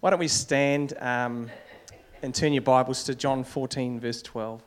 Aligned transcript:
Why 0.00 0.10
don't 0.10 0.20
we 0.20 0.28
stand 0.28 0.94
um, 1.00 1.50
and 2.22 2.32
turn 2.32 2.52
your 2.52 2.62
Bibles 2.62 3.02
to 3.04 3.16
John 3.16 3.42
14, 3.42 3.98
verse 3.98 4.22
12. 4.22 4.62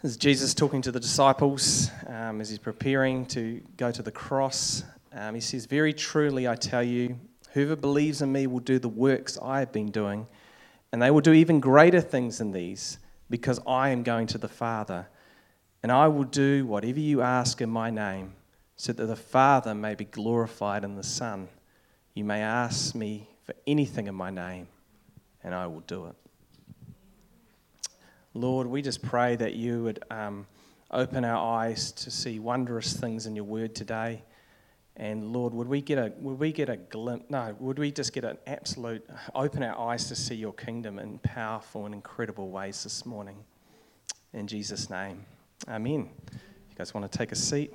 This 0.00 0.12
is 0.12 0.16
Jesus 0.16 0.54
talking 0.54 0.80
to 0.80 0.90
the 0.90 1.00
disciples 1.00 1.90
um, 2.06 2.40
as 2.40 2.48
he's 2.48 2.58
preparing 2.58 3.26
to 3.26 3.60
go 3.76 3.92
to 3.92 4.02
the 4.02 4.10
cross. 4.10 4.84
Um, 5.12 5.34
he 5.34 5.42
says, 5.42 5.66
Very 5.66 5.92
truly, 5.92 6.48
I 6.48 6.54
tell 6.54 6.82
you, 6.82 7.20
whoever 7.52 7.76
believes 7.76 8.22
in 8.22 8.32
me 8.32 8.46
will 8.46 8.60
do 8.60 8.78
the 8.78 8.88
works 8.88 9.36
I 9.42 9.58
have 9.58 9.70
been 9.70 9.90
doing, 9.90 10.26
and 10.92 11.02
they 11.02 11.10
will 11.10 11.20
do 11.20 11.34
even 11.34 11.60
greater 11.60 12.00
things 12.00 12.38
than 12.38 12.52
these, 12.52 12.96
because 13.28 13.60
I 13.66 13.90
am 13.90 14.02
going 14.02 14.26
to 14.28 14.38
the 14.38 14.48
Father. 14.48 15.08
And 15.82 15.92
I 15.92 16.08
will 16.08 16.24
do 16.24 16.64
whatever 16.64 17.00
you 17.00 17.20
ask 17.20 17.60
in 17.60 17.68
my 17.68 17.90
name 17.90 18.32
so 18.78 18.92
that 18.92 19.06
the 19.06 19.16
Father 19.16 19.74
may 19.74 19.96
be 19.96 20.04
glorified 20.04 20.84
in 20.84 20.94
the 20.94 21.02
Son. 21.02 21.48
You 22.14 22.24
may 22.24 22.40
ask 22.40 22.94
me 22.94 23.28
for 23.44 23.54
anything 23.66 24.06
in 24.06 24.14
my 24.14 24.30
name, 24.30 24.68
and 25.42 25.52
I 25.52 25.66
will 25.66 25.80
do 25.80 26.06
it. 26.06 26.14
Lord, 28.34 28.68
we 28.68 28.80
just 28.80 29.02
pray 29.02 29.34
that 29.34 29.54
you 29.54 29.82
would 29.82 30.04
um, 30.12 30.46
open 30.92 31.24
our 31.24 31.58
eyes 31.58 31.90
to 31.90 32.10
see 32.10 32.38
wondrous 32.38 32.92
things 32.92 33.26
in 33.26 33.34
your 33.34 33.44
word 33.44 33.74
today. 33.74 34.22
And 34.96 35.32
Lord, 35.32 35.54
would 35.54 35.66
we 35.66 35.80
get 35.80 35.98
a 35.98 36.12
would 36.20 36.38
we 36.38 36.52
get 36.52 36.68
a 36.68 36.76
glimpse? 36.76 37.24
No, 37.30 37.56
would 37.58 37.80
we 37.80 37.90
just 37.90 38.12
get 38.12 38.24
an 38.24 38.38
absolute 38.46 39.04
open 39.34 39.64
our 39.64 39.90
eyes 39.90 40.06
to 40.08 40.14
see 40.14 40.34
your 40.36 40.52
kingdom 40.52 41.00
in 41.00 41.18
powerful 41.18 41.84
and 41.84 41.94
incredible 41.94 42.50
ways 42.50 42.84
this 42.84 43.04
morning? 43.04 43.38
In 44.32 44.46
Jesus' 44.46 44.88
name, 44.88 45.24
Amen. 45.68 46.10
You 46.32 46.76
guys 46.76 46.94
want 46.94 47.10
to 47.10 47.18
take 47.18 47.32
a 47.32 47.36
seat? 47.36 47.72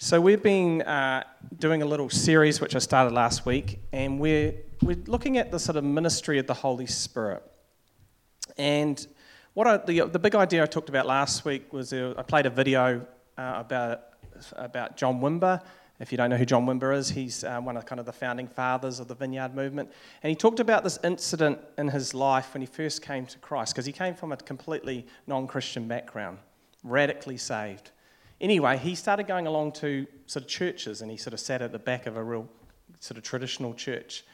So, 0.00 0.20
we've 0.20 0.44
been 0.44 0.82
uh, 0.82 1.24
doing 1.58 1.82
a 1.82 1.84
little 1.84 2.08
series 2.08 2.60
which 2.60 2.76
I 2.76 2.78
started 2.78 3.12
last 3.12 3.44
week, 3.44 3.80
and 3.92 4.20
we're, 4.20 4.54
we're 4.80 5.02
looking 5.08 5.38
at 5.38 5.50
the 5.50 5.58
sort 5.58 5.76
of 5.76 5.82
ministry 5.82 6.38
of 6.38 6.46
the 6.46 6.54
Holy 6.54 6.86
Spirit. 6.86 7.42
And 8.56 9.04
what 9.54 9.66
I, 9.66 9.78
the, 9.78 10.02
the 10.02 10.20
big 10.20 10.36
idea 10.36 10.62
I 10.62 10.66
talked 10.66 10.88
about 10.88 11.04
last 11.04 11.44
week 11.44 11.72
was 11.72 11.92
uh, 11.92 12.14
I 12.16 12.22
played 12.22 12.46
a 12.46 12.50
video 12.50 13.04
uh, 13.36 13.54
about, 13.56 14.02
about 14.52 14.96
John 14.96 15.20
Wimber. 15.20 15.60
If 15.98 16.12
you 16.12 16.16
don't 16.16 16.30
know 16.30 16.36
who 16.36 16.46
John 16.46 16.64
Wimber 16.64 16.96
is, 16.96 17.08
he's 17.08 17.42
uh, 17.42 17.60
one 17.60 17.76
of 17.76 17.84
kind 17.84 17.98
of 17.98 18.06
the 18.06 18.12
founding 18.12 18.46
fathers 18.46 19.00
of 19.00 19.08
the 19.08 19.16
Vineyard 19.16 19.52
movement. 19.56 19.90
And 20.22 20.30
he 20.30 20.36
talked 20.36 20.60
about 20.60 20.84
this 20.84 21.00
incident 21.02 21.58
in 21.76 21.88
his 21.88 22.14
life 22.14 22.54
when 22.54 22.60
he 22.60 22.66
first 22.66 23.02
came 23.02 23.26
to 23.26 23.38
Christ, 23.40 23.74
because 23.74 23.86
he 23.86 23.92
came 23.92 24.14
from 24.14 24.30
a 24.30 24.36
completely 24.36 25.08
non 25.26 25.48
Christian 25.48 25.88
background, 25.88 26.38
radically 26.84 27.36
saved. 27.36 27.90
Anyway, 28.40 28.78
he 28.78 28.94
started 28.94 29.26
going 29.26 29.46
along 29.46 29.72
to 29.72 30.06
sort 30.26 30.44
of 30.44 30.48
churches 30.48 31.02
and 31.02 31.10
he 31.10 31.16
sort 31.16 31.34
of 31.34 31.40
sat 31.40 31.60
at 31.60 31.72
the 31.72 31.78
back 31.78 32.06
of 32.06 32.16
a 32.16 32.22
real 32.22 32.48
sort 33.00 33.18
of 33.18 33.24
traditional 33.24 33.74
church. 33.74 34.24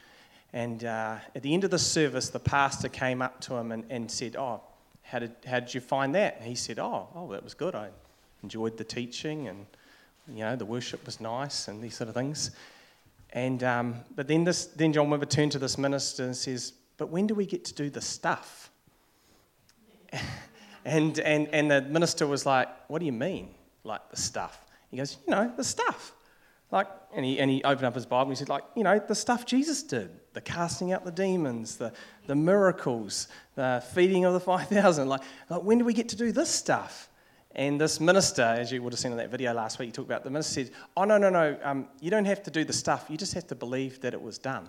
And 0.52 0.84
uh, 0.84 1.16
at 1.34 1.42
the 1.42 1.54
end 1.54 1.64
of 1.64 1.70
the 1.70 1.78
service, 1.78 2.28
the 2.28 2.38
pastor 2.38 2.88
came 2.88 3.22
up 3.22 3.40
to 3.42 3.54
him 3.54 3.72
and, 3.72 3.84
and 3.90 4.10
said, 4.10 4.36
Oh, 4.36 4.62
how 5.02 5.18
did, 5.18 5.32
how 5.46 5.60
did 5.60 5.74
you 5.74 5.80
find 5.80 6.14
that? 6.14 6.36
And 6.38 6.46
he 6.46 6.54
said, 6.54 6.78
Oh, 6.78 7.08
oh, 7.14 7.32
that 7.32 7.42
was 7.42 7.54
good. 7.54 7.74
I 7.74 7.88
enjoyed 8.42 8.76
the 8.76 8.84
teaching 8.84 9.48
and, 9.48 9.66
you 10.28 10.44
know, 10.44 10.54
the 10.54 10.66
worship 10.66 11.04
was 11.06 11.18
nice 11.18 11.68
and 11.68 11.82
these 11.82 11.96
sort 11.96 12.08
of 12.08 12.14
things. 12.14 12.50
And, 13.30 13.64
um, 13.64 13.96
but 14.14 14.28
then, 14.28 14.44
this, 14.44 14.66
then 14.66 14.92
John 14.92 15.08
Wimber 15.08 15.28
turned 15.28 15.52
to 15.52 15.58
this 15.58 15.78
minister 15.78 16.24
and 16.24 16.36
says, 16.36 16.74
But 16.98 17.08
when 17.08 17.26
do 17.26 17.34
we 17.34 17.46
get 17.46 17.64
to 17.64 17.74
do 17.74 17.88
the 17.88 18.02
stuff? 18.02 18.70
and, 20.84 21.18
and, 21.18 21.48
and 21.48 21.70
the 21.70 21.82
minister 21.82 22.26
was 22.26 22.44
like, 22.44 22.68
What 22.88 22.98
do 23.00 23.06
you 23.06 23.12
mean? 23.12 23.54
Like 23.84 24.10
the 24.10 24.16
stuff. 24.16 24.58
He 24.90 24.96
goes, 24.96 25.18
you 25.26 25.30
know, 25.30 25.52
the 25.56 25.64
stuff. 25.64 26.12
Like, 26.70 26.88
and 27.14 27.24
he, 27.24 27.38
and 27.38 27.50
he 27.50 27.62
opened 27.62 27.86
up 27.86 27.94
his 27.94 28.06
Bible 28.06 28.30
and 28.30 28.32
he 28.32 28.36
said, 28.36 28.48
like, 28.48 28.64
you 28.74 28.82
know, 28.82 28.98
the 28.98 29.14
stuff 29.14 29.46
Jesus 29.46 29.82
did, 29.82 30.10
the 30.32 30.40
casting 30.40 30.92
out 30.92 31.04
the 31.04 31.12
demons, 31.12 31.76
the, 31.76 31.92
the 32.26 32.34
miracles, 32.34 33.28
the 33.54 33.82
feeding 33.94 34.24
of 34.24 34.32
the 34.32 34.40
5,000. 34.40 35.08
Like, 35.08 35.20
like, 35.48 35.62
when 35.62 35.78
do 35.78 35.84
we 35.84 35.94
get 35.94 36.08
to 36.08 36.16
do 36.16 36.32
this 36.32 36.50
stuff? 36.50 37.08
And 37.54 37.80
this 37.80 38.00
minister, 38.00 38.42
as 38.42 38.72
you 38.72 38.82
would 38.82 38.92
have 38.92 38.98
seen 38.98 39.12
in 39.12 39.18
that 39.18 39.30
video 39.30 39.54
last 39.54 39.78
week, 39.78 39.86
he 39.86 39.92
talked 39.92 40.08
about, 40.08 40.24
the 40.24 40.30
minister 40.30 40.64
said, 40.64 40.72
oh, 40.96 41.04
no, 41.04 41.18
no, 41.18 41.30
no, 41.30 41.56
um, 41.62 41.86
you 42.00 42.10
don't 42.10 42.24
have 42.24 42.42
to 42.42 42.50
do 42.50 42.64
the 42.64 42.72
stuff. 42.72 43.06
You 43.08 43.16
just 43.16 43.34
have 43.34 43.46
to 43.46 43.54
believe 43.54 44.00
that 44.00 44.12
it 44.12 44.20
was 44.20 44.38
done. 44.38 44.68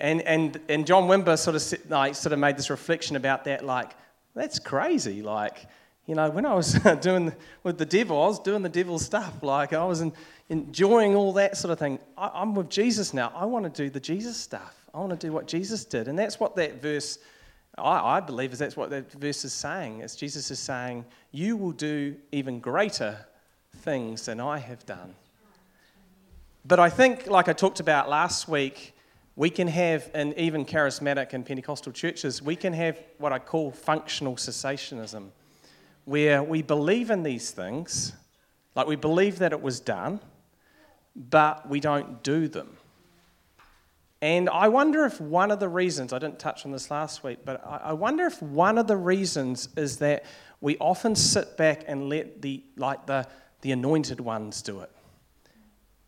And, 0.00 0.20
and, 0.22 0.58
and 0.68 0.84
John 0.84 1.04
Wimber 1.04 1.38
sort 1.38 1.54
of, 1.54 1.90
like, 1.90 2.16
sort 2.16 2.32
of 2.32 2.40
made 2.40 2.56
this 2.56 2.70
reflection 2.70 3.14
about 3.14 3.44
that, 3.44 3.64
like, 3.64 3.92
that's 4.34 4.58
crazy. 4.58 5.22
Like, 5.22 5.66
you 6.06 6.16
know, 6.16 6.30
when 6.30 6.44
I 6.44 6.54
was 6.54 6.72
doing 7.00 7.32
with 7.62 7.78
the 7.78 7.86
devil, 7.86 8.20
I 8.22 8.26
was 8.26 8.40
doing 8.40 8.62
the 8.62 8.68
devil 8.68 8.98
stuff. 8.98 9.42
Like 9.42 9.72
I 9.72 9.84
was 9.84 10.00
in, 10.00 10.12
enjoying 10.48 11.14
all 11.14 11.32
that 11.34 11.56
sort 11.56 11.72
of 11.72 11.78
thing. 11.78 11.98
I, 12.16 12.42
am 12.42 12.54
with 12.54 12.68
Jesus 12.68 13.14
now. 13.14 13.32
I 13.34 13.44
want 13.44 13.72
to 13.72 13.82
do 13.82 13.88
the 13.88 14.00
Jesus 14.00 14.36
stuff. 14.36 14.74
I 14.92 14.98
want 14.98 15.18
to 15.18 15.26
do 15.26 15.32
what 15.32 15.46
Jesus 15.46 15.84
did. 15.84 16.08
And 16.08 16.18
that's 16.18 16.40
what 16.40 16.56
that 16.56 16.82
verse, 16.82 17.18
I, 17.78 18.16
I 18.16 18.20
believe, 18.20 18.52
is 18.52 18.58
that's 18.58 18.76
what 18.76 18.90
that 18.90 19.12
verse 19.12 19.44
is 19.44 19.52
saying. 19.52 20.02
As 20.02 20.16
Jesus 20.16 20.50
is 20.50 20.58
saying, 20.58 21.04
You 21.30 21.56
will 21.56 21.72
do 21.72 22.16
even 22.32 22.58
greater 22.58 23.24
things 23.76 24.26
than 24.26 24.40
I 24.40 24.58
have 24.58 24.84
done. 24.84 25.14
But 26.64 26.78
I 26.78 26.90
think, 26.90 27.26
like 27.26 27.48
I 27.48 27.52
talked 27.52 27.80
about 27.80 28.08
last 28.08 28.48
week, 28.48 28.94
we 29.34 29.50
can 29.50 29.66
have, 29.68 30.10
in 30.14 30.38
even 30.38 30.64
charismatic 30.64 31.32
and 31.32 31.46
Pentecostal 31.46 31.92
churches, 31.92 32.42
we 32.42 32.54
can 32.54 32.72
have 32.72 32.98
what 33.18 33.32
I 33.32 33.38
call 33.38 33.70
functional 33.70 34.36
cessationism 34.36 35.30
where 36.04 36.42
we 36.42 36.62
believe 36.62 37.10
in 37.10 37.22
these 37.22 37.50
things, 37.50 38.12
like 38.74 38.86
we 38.86 38.96
believe 38.96 39.38
that 39.38 39.52
it 39.52 39.62
was 39.62 39.80
done, 39.80 40.20
but 41.14 41.68
we 41.68 41.80
don't 41.80 42.22
do 42.22 42.48
them. 42.48 42.76
And 44.20 44.48
I 44.48 44.68
wonder 44.68 45.04
if 45.04 45.20
one 45.20 45.50
of 45.50 45.58
the 45.58 45.68
reasons, 45.68 46.12
I 46.12 46.18
didn't 46.20 46.38
touch 46.38 46.64
on 46.64 46.70
this 46.70 46.90
last 46.90 47.24
week, 47.24 47.40
but 47.44 47.60
I 47.66 47.92
wonder 47.92 48.24
if 48.24 48.40
one 48.40 48.78
of 48.78 48.86
the 48.86 48.96
reasons 48.96 49.68
is 49.76 49.98
that 49.98 50.24
we 50.60 50.78
often 50.78 51.16
sit 51.16 51.56
back 51.56 51.84
and 51.88 52.08
let 52.08 52.40
the, 52.40 52.62
like 52.76 53.06
the, 53.06 53.26
the 53.62 53.72
anointed 53.72 54.20
ones 54.20 54.62
do 54.62 54.80
it. 54.80 54.90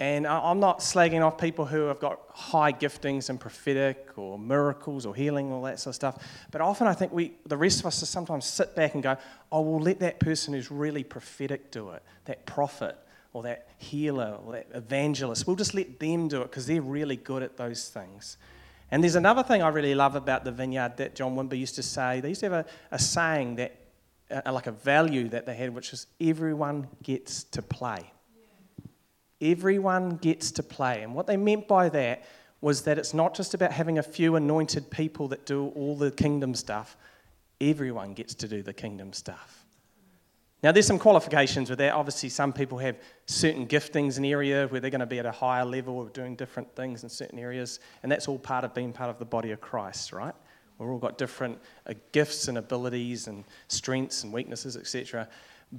And 0.04 0.26
I'm 0.26 0.60
not 0.60 0.80
slagging 0.80 1.24
off 1.24 1.38
people 1.38 1.64
who 1.64 1.86
have 1.86 1.98
got 1.98 2.20
high 2.28 2.72
giftings 2.72 3.30
and 3.30 3.40
prophetic 3.40 4.10
or 4.16 4.38
miracles 4.38 5.06
or 5.06 5.14
healing, 5.14 5.50
all 5.50 5.62
that 5.62 5.80
sort 5.80 5.92
of 5.92 5.94
stuff. 5.94 6.22
But 6.50 6.60
often 6.60 6.86
I 6.86 6.92
think 6.92 7.10
we, 7.10 7.32
the 7.46 7.56
rest 7.56 7.80
of 7.80 7.86
us, 7.86 8.00
just 8.00 8.12
sometimes 8.12 8.44
sit 8.44 8.76
back 8.76 8.92
and 8.92 9.02
go, 9.02 9.16
oh, 9.50 9.62
we'll 9.62 9.80
let 9.80 10.00
that 10.00 10.20
person 10.20 10.52
who's 10.52 10.70
really 10.70 11.04
prophetic 11.04 11.70
do 11.70 11.88
it, 11.92 12.02
that 12.26 12.44
prophet 12.44 12.98
or 13.32 13.44
that 13.44 13.66
healer 13.78 14.36
or 14.44 14.52
that 14.52 14.66
evangelist. 14.74 15.46
We'll 15.46 15.56
just 15.56 15.72
let 15.72 15.98
them 15.98 16.28
do 16.28 16.42
it 16.42 16.50
because 16.50 16.66
they're 16.66 16.82
really 16.82 17.16
good 17.16 17.42
at 17.42 17.56
those 17.56 17.88
things. 17.88 18.36
And 18.90 19.02
there's 19.02 19.14
another 19.14 19.42
thing 19.42 19.62
I 19.62 19.68
really 19.68 19.94
love 19.94 20.16
about 20.16 20.44
the 20.44 20.52
vineyard 20.52 20.98
that 20.98 21.14
John 21.14 21.34
Wimber 21.34 21.58
used 21.58 21.76
to 21.76 21.82
say. 21.82 22.20
They 22.20 22.28
used 22.28 22.40
to 22.40 22.50
have 22.50 22.66
a, 22.66 22.66
a 22.90 22.98
saying 22.98 23.56
that, 23.56 23.74
uh, 24.30 24.52
like 24.52 24.66
a 24.66 24.72
value 24.72 25.30
that 25.30 25.46
they 25.46 25.54
had, 25.54 25.74
which 25.74 25.94
is 25.94 26.08
everyone 26.20 26.88
gets 27.02 27.44
to 27.44 27.62
play. 27.62 28.10
Everyone 29.44 30.16
gets 30.16 30.50
to 30.52 30.62
play. 30.62 31.02
And 31.02 31.14
what 31.14 31.26
they 31.26 31.36
meant 31.36 31.68
by 31.68 31.88
that 31.90 32.24
was 32.60 32.82
that 32.82 32.98
it's 32.98 33.12
not 33.12 33.34
just 33.34 33.52
about 33.52 33.72
having 33.72 33.98
a 33.98 34.02
few 34.02 34.36
anointed 34.36 34.90
people 34.90 35.28
that 35.28 35.44
do 35.44 35.68
all 35.76 35.94
the 35.96 36.10
kingdom 36.10 36.54
stuff, 36.54 36.96
everyone 37.60 38.14
gets 38.14 38.34
to 38.34 38.48
do 38.48 38.62
the 38.62 38.72
kingdom 38.72 39.12
stuff. 39.12 39.64
Now, 40.62 40.72
there's 40.72 40.86
some 40.86 40.98
qualifications 40.98 41.68
with 41.68 41.78
that. 41.80 41.92
Obviously, 41.92 42.30
some 42.30 42.50
people 42.50 42.78
have 42.78 42.96
certain 43.26 43.66
giftings 43.66 44.16
in 44.16 44.24
area 44.24 44.66
where 44.68 44.80
they're 44.80 44.90
going 44.90 45.00
to 45.00 45.06
be 45.06 45.18
at 45.18 45.26
a 45.26 45.30
higher 45.30 45.64
level 45.64 46.00
of 46.00 46.14
doing 46.14 46.36
different 46.36 46.74
things 46.74 47.02
in 47.02 47.10
certain 47.10 47.38
areas, 47.38 47.80
and 48.02 48.10
that's 48.10 48.28
all 48.28 48.38
part 48.38 48.64
of 48.64 48.72
being 48.72 48.90
part 48.90 49.10
of 49.10 49.18
the 49.18 49.26
body 49.26 49.50
of 49.50 49.60
Christ, 49.60 50.10
right? 50.10 50.34
We've 50.78 50.88
all 50.88 50.98
got 50.98 51.18
different 51.18 51.58
uh, 51.86 51.92
gifts 52.12 52.48
and 52.48 52.56
abilities 52.56 53.28
and 53.28 53.44
strengths 53.68 54.24
and 54.24 54.32
weaknesses, 54.32 54.78
etc. 54.78 55.28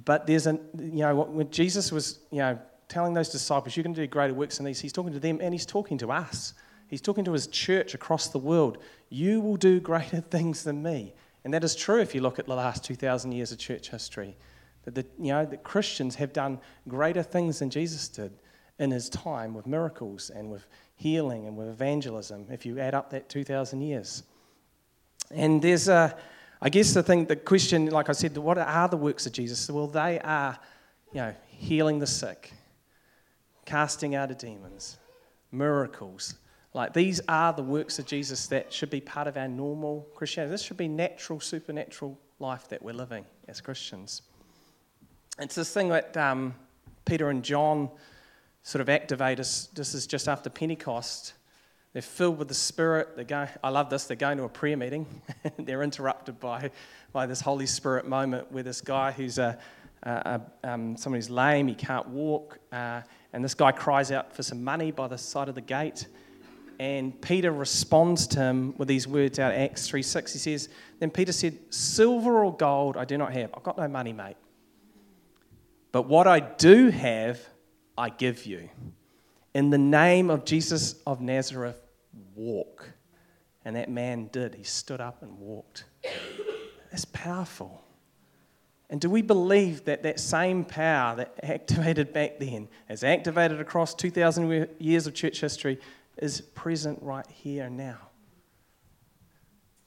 But 0.04 0.24
there's 0.24 0.46
a, 0.46 0.52
you 0.78 1.00
know, 1.00 1.16
when 1.16 1.50
Jesus 1.50 1.90
was, 1.90 2.20
you 2.30 2.38
know, 2.38 2.56
telling 2.88 3.14
those 3.14 3.28
disciples, 3.28 3.76
You're 3.76 3.84
going 3.84 3.94
to 3.94 4.00
do 4.00 4.06
greater 4.06 4.34
works 4.34 4.56
than 4.56 4.66
these. 4.66 4.80
He's 4.80 4.92
talking 4.92 5.12
to 5.12 5.20
them 5.20 5.40
and 5.40 5.52
he's 5.52 5.66
talking 5.66 5.98
to 5.98 6.10
us. 6.10 6.54
He's 6.88 7.00
talking 7.00 7.24
to 7.24 7.32
his 7.32 7.48
church 7.48 7.94
across 7.94 8.28
the 8.28 8.38
world. 8.38 8.78
You 9.08 9.40
will 9.40 9.56
do 9.56 9.80
greater 9.80 10.20
things 10.30 10.64
than 10.64 10.82
me. 10.82 11.14
And 11.44 11.54
that 11.54 11.64
is 11.64 11.76
true 11.76 12.00
if 12.00 12.14
you 12.14 12.20
look 12.20 12.38
at 12.38 12.46
the 12.46 12.54
last 12.54 12.84
2,000 12.84 13.32
years 13.32 13.52
of 13.52 13.58
church 13.58 13.90
history. 13.90 14.36
That, 14.84 14.94
the, 14.94 15.06
you 15.18 15.32
know, 15.32 15.44
that 15.44 15.64
Christians 15.64 16.14
have 16.16 16.32
done 16.32 16.60
greater 16.88 17.22
things 17.22 17.58
than 17.58 17.70
Jesus 17.70 18.08
did 18.08 18.32
in 18.78 18.90
his 18.90 19.08
time 19.08 19.54
with 19.54 19.66
miracles 19.66 20.30
and 20.30 20.50
with 20.50 20.66
healing 20.96 21.46
and 21.46 21.56
with 21.56 21.68
evangelism, 21.68 22.46
if 22.50 22.66
you 22.66 22.78
add 22.78 22.94
up 22.94 23.10
that 23.10 23.28
2,000 23.28 23.80
years. 23.80 24.22
And 25.30 25.60
there's 25.60 25.88
a, 25.88 26.16
I 26.60 26.68
guess 26.68 26.92
the 26.94 27.02
thing, 27.02 27.26
the 27.26 27.36
question, 27.36 27.86
like 27.86 28.08
I 28.08 28.12
said, 28.12 28.36
what 28.36 28.58
are 28.58 28.88
the 28.88 28.96
works 28.96 29.26
of 29.26 29.32
Jesus? 29.32 29.68
Well, 29.70 29.86
they 29.86 30.18
are, 30.20 30.58
you 31.12 31.20
know, 31.20 31.34
healing 31.48 31.98
the 31.98 32.06
sick, 32.06 32.52
casting 33.66 34.14
out 34.14 34.30
of 34.30 34.38
demons, 34.38 34.96
miracles. 35.52 36.36
Like 36.72 36.94
these 36.94 37.20
are 37.28 37.52
the 37.52 37.62
works 37.62 37.98
of 37.98 38.06
Jesus 38.06 38.46
that 38.46 38.72
should 38.72 38.90
be 38.90 39.00
part 39.00 39.26
of 39.26 39.36
our 39.36 39.48
normal 39.48 40.06
Christianity. 40.14 40.52
This 40.52 40.62
should 40.62 40.76
be 40.76 40.88
natural, 40.88 41.40
supernatural 41.40 42.18
life 42.38 42.68
that 42.68 42.82
we're 42.82 42.94
living 42.94 43.26
as 43.48 43.60
Christians. 43.60 44.22
It's 45.38 45.54
this 45.54 45.72
thing 45.72 45.90
that 45.90 46.16
um, 46.16 46.54
Peter 47.04 47.28
and 47.28 47.42
John 47.42 47.90
sort 48.62 48.80
of 48.80 48.88
activate 48.88 49.38
us. 49.38 49.68
This 49.74 49.94
is 49.94 50.06
just 50.06 50.28
after 50.28 50.50
Pentecost. 50.50 51.34
They're 51.92 52.02
filled 52.02 52.38
with 52.38 52.48
the 52.48 52.54
Spirit. 52.54 53.16
They 53.16 53.24
go, 53.24 53.48
I 53.62 53.68
love 53.70 53.88
this. 53.88 54.04
They're 54.04 54.16
going 54.16 54.36
to 54.38 54.44
a 54.44 54.48
prayer 54.48 54.76
meeting. 54.76 55.06
They're 55.58 55.82
interrupted 55.82 56.38
by, 56.40 56.70
by 57.12 57.26
this 57.26 57.40
Holy 57.40 57.66
Spirit 57.66 58.06
moment 58.06 58.52
where 58.52 58.62
this 58.62 58.82
guy 58.82 59.12
who's 59.12 59.38
a, 59.38 59.58
a, 60.02 60.40
a 60.64 60.72
um, 60.72 60.96
someone 60.96 61.18
who's 61.18 61.30
lame, 61.30 61.68
he 61.68 61.74
can't 61.74 62.08
walk, 62.08 62.58
uh, 62.70 63.00
and 63.36 63.44
this 63.44 63.52
guy 63.52 63.70
cries 63.70 64.10
out 64.10 64.32
for 64.32 64.42
some 64.42 64.64
money 64.64 64.90
by 64.90 65.08
the 65.08 65.18
side 65.18 65.50
of 65.50 65.54
the 65.54 65.60
gate. 65.60 66.06
And 66.80 67.20
Peter 67.20 67.52
responds 67.52 68.26
to 68.28 68.40
him 68.40 68.74
with 68.78 68.88
these 68.88 69.06
words 69.06 69.38
out 69.38 69.52
of 69.52 69.60
Acts 69.60 69.86
3 69.86 70.02
6. 70.02 70.32
He 70.32 70.38
says, 70.38 70.70
Then 71.00 71.10
Peter 71.10 71.32
said, 71.32 71.58
Silver 71.68 72.42
or 72.42 72.56
gold 72.56 72.96
I 72.96 73.04
do 73.04 73.18
not 73.18 73.34
have. 73.34 73.50
I've 73.54 73.62
got 73.62 73.76
no 73.76 73.88
money, 73.88 74.14
mate. 74.14 74.38
But 75.92 76.08
what 76.08 76.26
I 76.26 76.40
do 76.40 76.88
have, 76.88 77.38
I 77.98 78.08
give 78.08 78.46
you. 78.46 78.70
In 79.52 79.68
the 79.68 79.76
name 79.76 80.30
of 80.30 80.46
Jesus 80.46 80.94
of 81.06 81.20
Nazareth, 81.20 81.78
walk. 82.34 82.90
And 83.66 83.76
that 83.76 83.90
man 83.90 84.30
did. 84.32 84.54
He 84.54 84.64
stood 84.64 85.02
up 85.02 85.22
and 85.22 85.38
walked. 85.38 85.84
That's 86.90 87.04
powerful. 87.04 87.84
And 88.88 89.00
do 89.00 89.10
we 89.10 89.20
believe 89.22 89.84
that 89.86 90.04
that 90.04 90.20
same 90.20 90.64
power 90.64 91.16
that 91.16 91.34
activated 91.42 92.12
back 92.12 92.38
then, 92.38 92.68
has 92.88 93.02
activated 93.02 93.60
across 93.60 93.94
2,000 93.94 94.68
years 94.78 95.06
of 95.06 95.14
church 95.14 95.40
history, 95.40 95.78
is 96.18 96.40
present 96.40 96.98
right 97.02 97.26
here 97.26 97.68
now. 97.68 97.98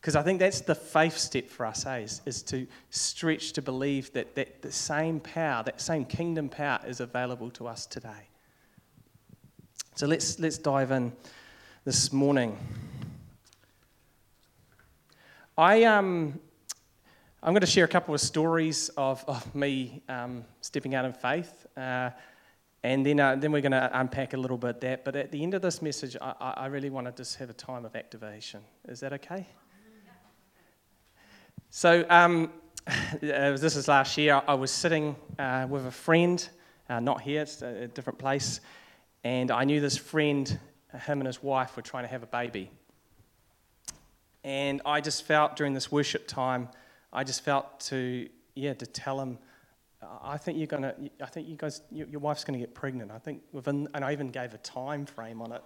Because 0.01 0.15
I 0.15 0.21
think 0.21 0.39
that's 0.39 0.61
the 0.61 0.75
faith 0.75 1.17
step 1.17 1.49
for 1.49 1.65
us, 1.65 1.85
eh, 1.85 1.99
is, 1.99 2.21
is 2.25 2.41
to 2.43 2.67
stretch 2.89 3.51
to 3.53 3.61
believe 3.61 4.13
that, 4.13 4.35
that 4.35 4.61
the 4.61 4.71
same 4.71 5.19
power, 5.19 5.63
that 5.63 5.81
same 5.81 6.05
kingdom 6.05 6.47
power, 6.47 6.79
is 6.87 6.99
available 7.01 7.49
to 7.51 7.67
us 7.67 7.85
today. 7.85 8.29
So 9.95 10.07
let's, 10.07 10.39
let's 10.39 10.57
dive 10.57 10.91
in 10.91 11.11
this 11.83 12.13
morning. 12.13 12.57
I, 15.57 15.83
um, 15.83 16.39
I'm 17.41 17.53
going 17.53 17.61
to 17.61 17.67
share 17.67 17.85
a 17.85 17.89
couple 17.89 18.13
of 18.13 18.19
stories 18.19 18.89
of, 18.97 19.23
of 19.25 19.55
me 19.55 20.03
um, 20.09 20.43
stepping 20.59 20.93
out 20.93 21.05
in 21.05 21.13
faith. 21.13 21.65
Uh, 21.77 22.09
and 22.83 23.05
then, 23.05 23.21
uh, 23.21 23.37
then 23.37 23.53
we're 23.53 23.61
going 23.61 23.71
to 23.71 23.89
unpack 23.97 24.33
a 24.33 24.37
little 24.37 24.57
bit 24.57 24.81
that. 24.81 25.05
But 25.05 25.15
at 25.15 25.31
the 25.31 25.41
end 25.41 25.53
of 25.53 25.61
this 25.61 25.81
message, 25.81 26.17
I, 26.19 26.33
I 26.57 26.65
really 26.65 26.89
want 26.89 27.07
to 27.07 27.13
just 27.13 27.37
have 27.37 27.49
a 27.49 27.53
time 27.53 27.85
of 27.85 27.95
activation. 27.95 28.59
Is 28.89 28.99
that 28.99 29.13
okay? 29.13 29.47
So, 31.69 32.05
um, 32.09 32.51
this 33.21 33.77
is 33.77 33.87
last 33.87 34.17
year. 34.17 34.41
I 34.45 34.55
was 34.55 34.69
sitting 34.69 35.15
uh, 35.37 35.65
with 35.69 35.85
a 35.85 35.91
friend, 35.91 36.45
uh, 36.89 36.99
not 36.99 37.21
here, 37.21 37.43
it's 37.43 37.61
a, 37.61 37.87
different 37.87 38.19
place. 38.19 38.59
And 39.23 39.49
I 39.49 39.63
knew 39.63 39.79
this 39.79 39.95
friend, 39.95 40.59
him 41.05 41.19
and 41.19 41.27
his 41.27 41.41
wife, 41.41 41.77
were 41.77 41.83
trying 41.83 42.03
to 42.03 42.09
have 42.09 42.23
a 42.23 42.27
baby. 42.27 42.69
And 44.43 44.81
I 44.85 44.99
just 44.99 45.23
felt 45.23 45.55
during 45.55 45.73
this 45.73 45.89
worship 45.89 46.27
time, 46.27 46.67
I 47.11 47.23
just 47.23 47.43
felt 47.43 47.79
to, 47.81 48.29
yeah, 48.55 48.73
to 48.73 48.85
tell 48.85 49.19
him 49.19 49.39
I 50.21 50.37
think 50.37 50.57
you're 50.57 50.67
gonna. 50.67 50.95
I 51.21 51.25
think 51.25 51.47
you 51.47 51.57
guys, 51.57 51.81
your 51.91 52.21
wife's 52.21 52.45
gonna 52.45 52.57
get 52.57 52.73
pregnant. 52.73 53.11
I 53.11 53.19
think 53.19 53.41
within, 53.51 53.87
and 53.93 54.05
I 54.05 54.13
even 54.13 54.29
gave 54.29 54.53
a 54.53 54.57
time 54.59 55.05
frame 55.05 55.41
on 55.41 55.51
it. 55.51 55.61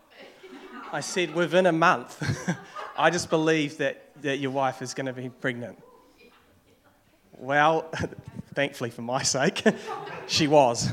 I 0.91 1.01
said 1.01 1.35
within 1.35 1.67
a 1.67 1.71
month. 1.71 2.21
I 2.97 3.09
just 3.11 3.29
believe 3.29 3.77
that 3.77 4.09
that 4.23 4.37
your 4.37 4.51
wife 4.51 4.81
is 4.81 4.93
to 4.93 5.13
be 5.13 5.29
pregnant. 5.29 5.81
Well, 7.37 7.91
thankfully 8.55 8.89
for 8.89 9.01
my 9.03 9.21
sake, 9.21 9.63
she 10.27 10.47
was. 10.47 10.89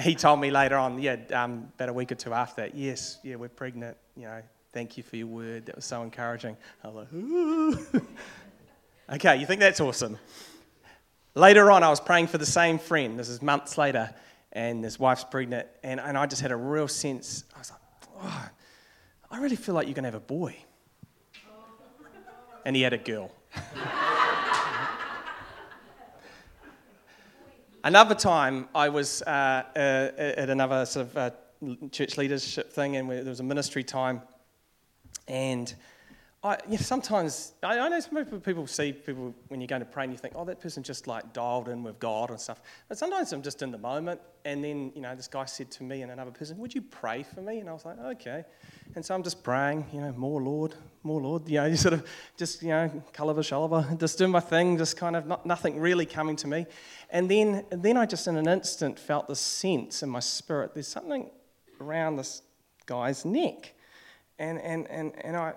he 0.00 0.14
told 0.16 0.40
me 0.40 0.50
later 0.50 0.76
on, 0.76 1.00
yeah, 1.00 1.16
um, 1.32 1.70
about 1.76 1.90
a 1.90 1.92
week 1.92 2.10
or 2.10 2.16
two 2.16 2.32
after 2.32 2.62
that, 2.62 2.74
yes, 2.74 3.18
yeah, 3.22 3.36
we're 3.36 3.48
pregnant. 3.48 3.96
You 4.16 4.24
know, 4.24 4.42
thank 4.72 4.96
you 4.96 5.04
for 5.04 5.16
your 5.16 5.28
word. 5.28 5.66
That 5.66 5.76
was 5.76 5.84
so 5.84 6.02
encouraging. 6.02 6.56
I 6.82 6.88
was 6.88 7.06
like. 7.92 8.02
Okay, 9.12 9.36
you 9.36 9.46
think 9.46 9.60
that's 9.60 9.80
awesome? 9.80 10.18
Later 11.34 11.70
on, 11.70 11.82
I 11.82 11.90
was 11.90 12.00
praying 12.00 12.28
for 12.28 12.38
the 12.38 12.46
same 12.46 12.78
friend. 12.78 13.18
This 13.18 13.28
is 13.28 13.42
months 13.42 13.76
later, 13.76 14.14
and 14.52 14.82
his 14.82 14.98
wife's 14.98 15.24
pregnant, 15.24 15.68
and, 15.82 16.00
and 16.00 16.16
I 16.16 16.26
just 16.26 16.42
had 16.42 16.50
a 16.50 16.56
real 16.56 16.88
sense. 16.88 17.44
I 17.54 17.58
was 17.58 17.70
like, 17.70 17.80
oh, 18.22 18.48
I 19.30 19.38
really 19.38 19.56
feel 19.56 19.74
like 19.74 19.86
you're 19.86 19.94
going 19.94 20.04
to 20.04 20.10
have 20.10 20.14
a 20.14 20.20
boy. 20.20 20.56
And 22.64 22.74
he 22.74 22.82
had 22.82 22.94
a 22.94 22.98
girl. 22.98 23.30
another 27.84 28.14
time, 28.14 28.68
I 28.74 28.88
was 28.88 29.22
uh, 29.22 29.62
uh, 29.76 29.78
at 29.78 30.50
another 30.50 30.86
sort 30.86 31.06
of 31.06 31.16
uh, 31.16 31.30
church 31.90 32.16
leadership 32.16 32.72
thing, 32.72 32.96
and 32.96 33.10
there 33.10 33.24
was 33.24 33.40
a 33.40 33.44
ministry 33.44 33.84
time, 33.84 34.22
and 35.28 35.74
I, 36.46 36.58
you 36.66 36.72
know, 36.72 36.76
sometimes 36.76 37.54
I, 37.60 37.76
I 37.76 37.88
know 37.88 37.98
some 37.98 38.24
people, 38.40 38.68
see 38.68 38.92
people 38.92 39.34
when 39.48 39.60
you're 39.60 39.66
going 39.66 39.80
to 39.80 39.86
pray 39.86 40.04
and 40.04 40.12
you 40.12 40.18
think, 40.18 40.34
oh, 40.36 40.44
that 40.44 40.60
person 40.60 40.84
just 40.84 41.08
like 41.08 41.32
dialed 41.32 41.68
in 41.68 41.82
with 41.82 41.98
God 41.98 42.30
and 42.30 42.38
stuff. 42.38 42.60
But 42.88 42.98
sometimes 42.98 43.32
I'm 43.32 43.42
just 43.42 43.62
in 43.62 43.72
the 43.72 43.78
moment, 43.78 44.20
and 44.44 44.62
then 44.62 44.92
you 44.94 45.00
know 45.00 45.16
this 45.16 45.26
guy 45.26 45.44
said 45.44 45.72
to 45.72 45.82
me 45.82 46.02
and 46.02 46.12
another 46.12 46.30
person, 46.30 46.56
"Would 46.58 46.72
you 46.72 46.82
pray 46.82 47.24
for 47.24 47.40
me?" 47.40 47.58
And 47.58 47.68
I 47.68 47.72
was 47.72 47.84
like, 47.84 47.98
okay. 47.98 48.44
And 48.94 49.04
so 49.04 49.16
I'm 49.16 49.24
just 49.24 49.42
praying, 49.42 49.86
you 49.92 50.00
know, 50.00 50.12
more 50.12 50.40
Lord, 50.40 50.76
more 51.02 51.20
Lord. 51.20 51.48
You 51.48 51.56
know, 51.56 51.66
you 51.66 51.76
sort 51.86 51.94
of 51.94 52.06
just 52.36 52.62
you 52.62 52.68
know, 52.68 53.02
kalava 53.12 53.40
shalava, 53.40 53.98
just 53.98 54.16
doing 54.16 54.30
my 54.30 54.40
thing, 54.40 54.78
just 54.78 54.96
kind 54.96 55.16
of 55.16 55.26
not, 55.26 55.46
nothing 55.46 55.80
really 55.80 56.06
coming 56.06 56.36
to 56.36 56.46
me. 56.46 56.66
And 57.10 57.28
then, 57.28 57.64
and 57.72 57.82
then 57.82 57.96
I 57.96 58.06
just 58.06 58.28
in 58.28 58.36
an 58.36 58.46
instant 58.46 59.00
felt 59.00 59.26
the 59.26 59.34
sense 59.34 60.04
in 60.04 60.08
my 60.08 60.20
spirit. 60.20 60.74
There's 60.74 60.86
something 60.86 61.28
around 61.80 62.16
this 62.16 62.42
guy's 62.86 63.24
neck 63.24 63.72
and, 64.38 64.60
and, 64.60 64.90
and, 64.90 65.12
and 65.24 65.36
I, 65.36 65.54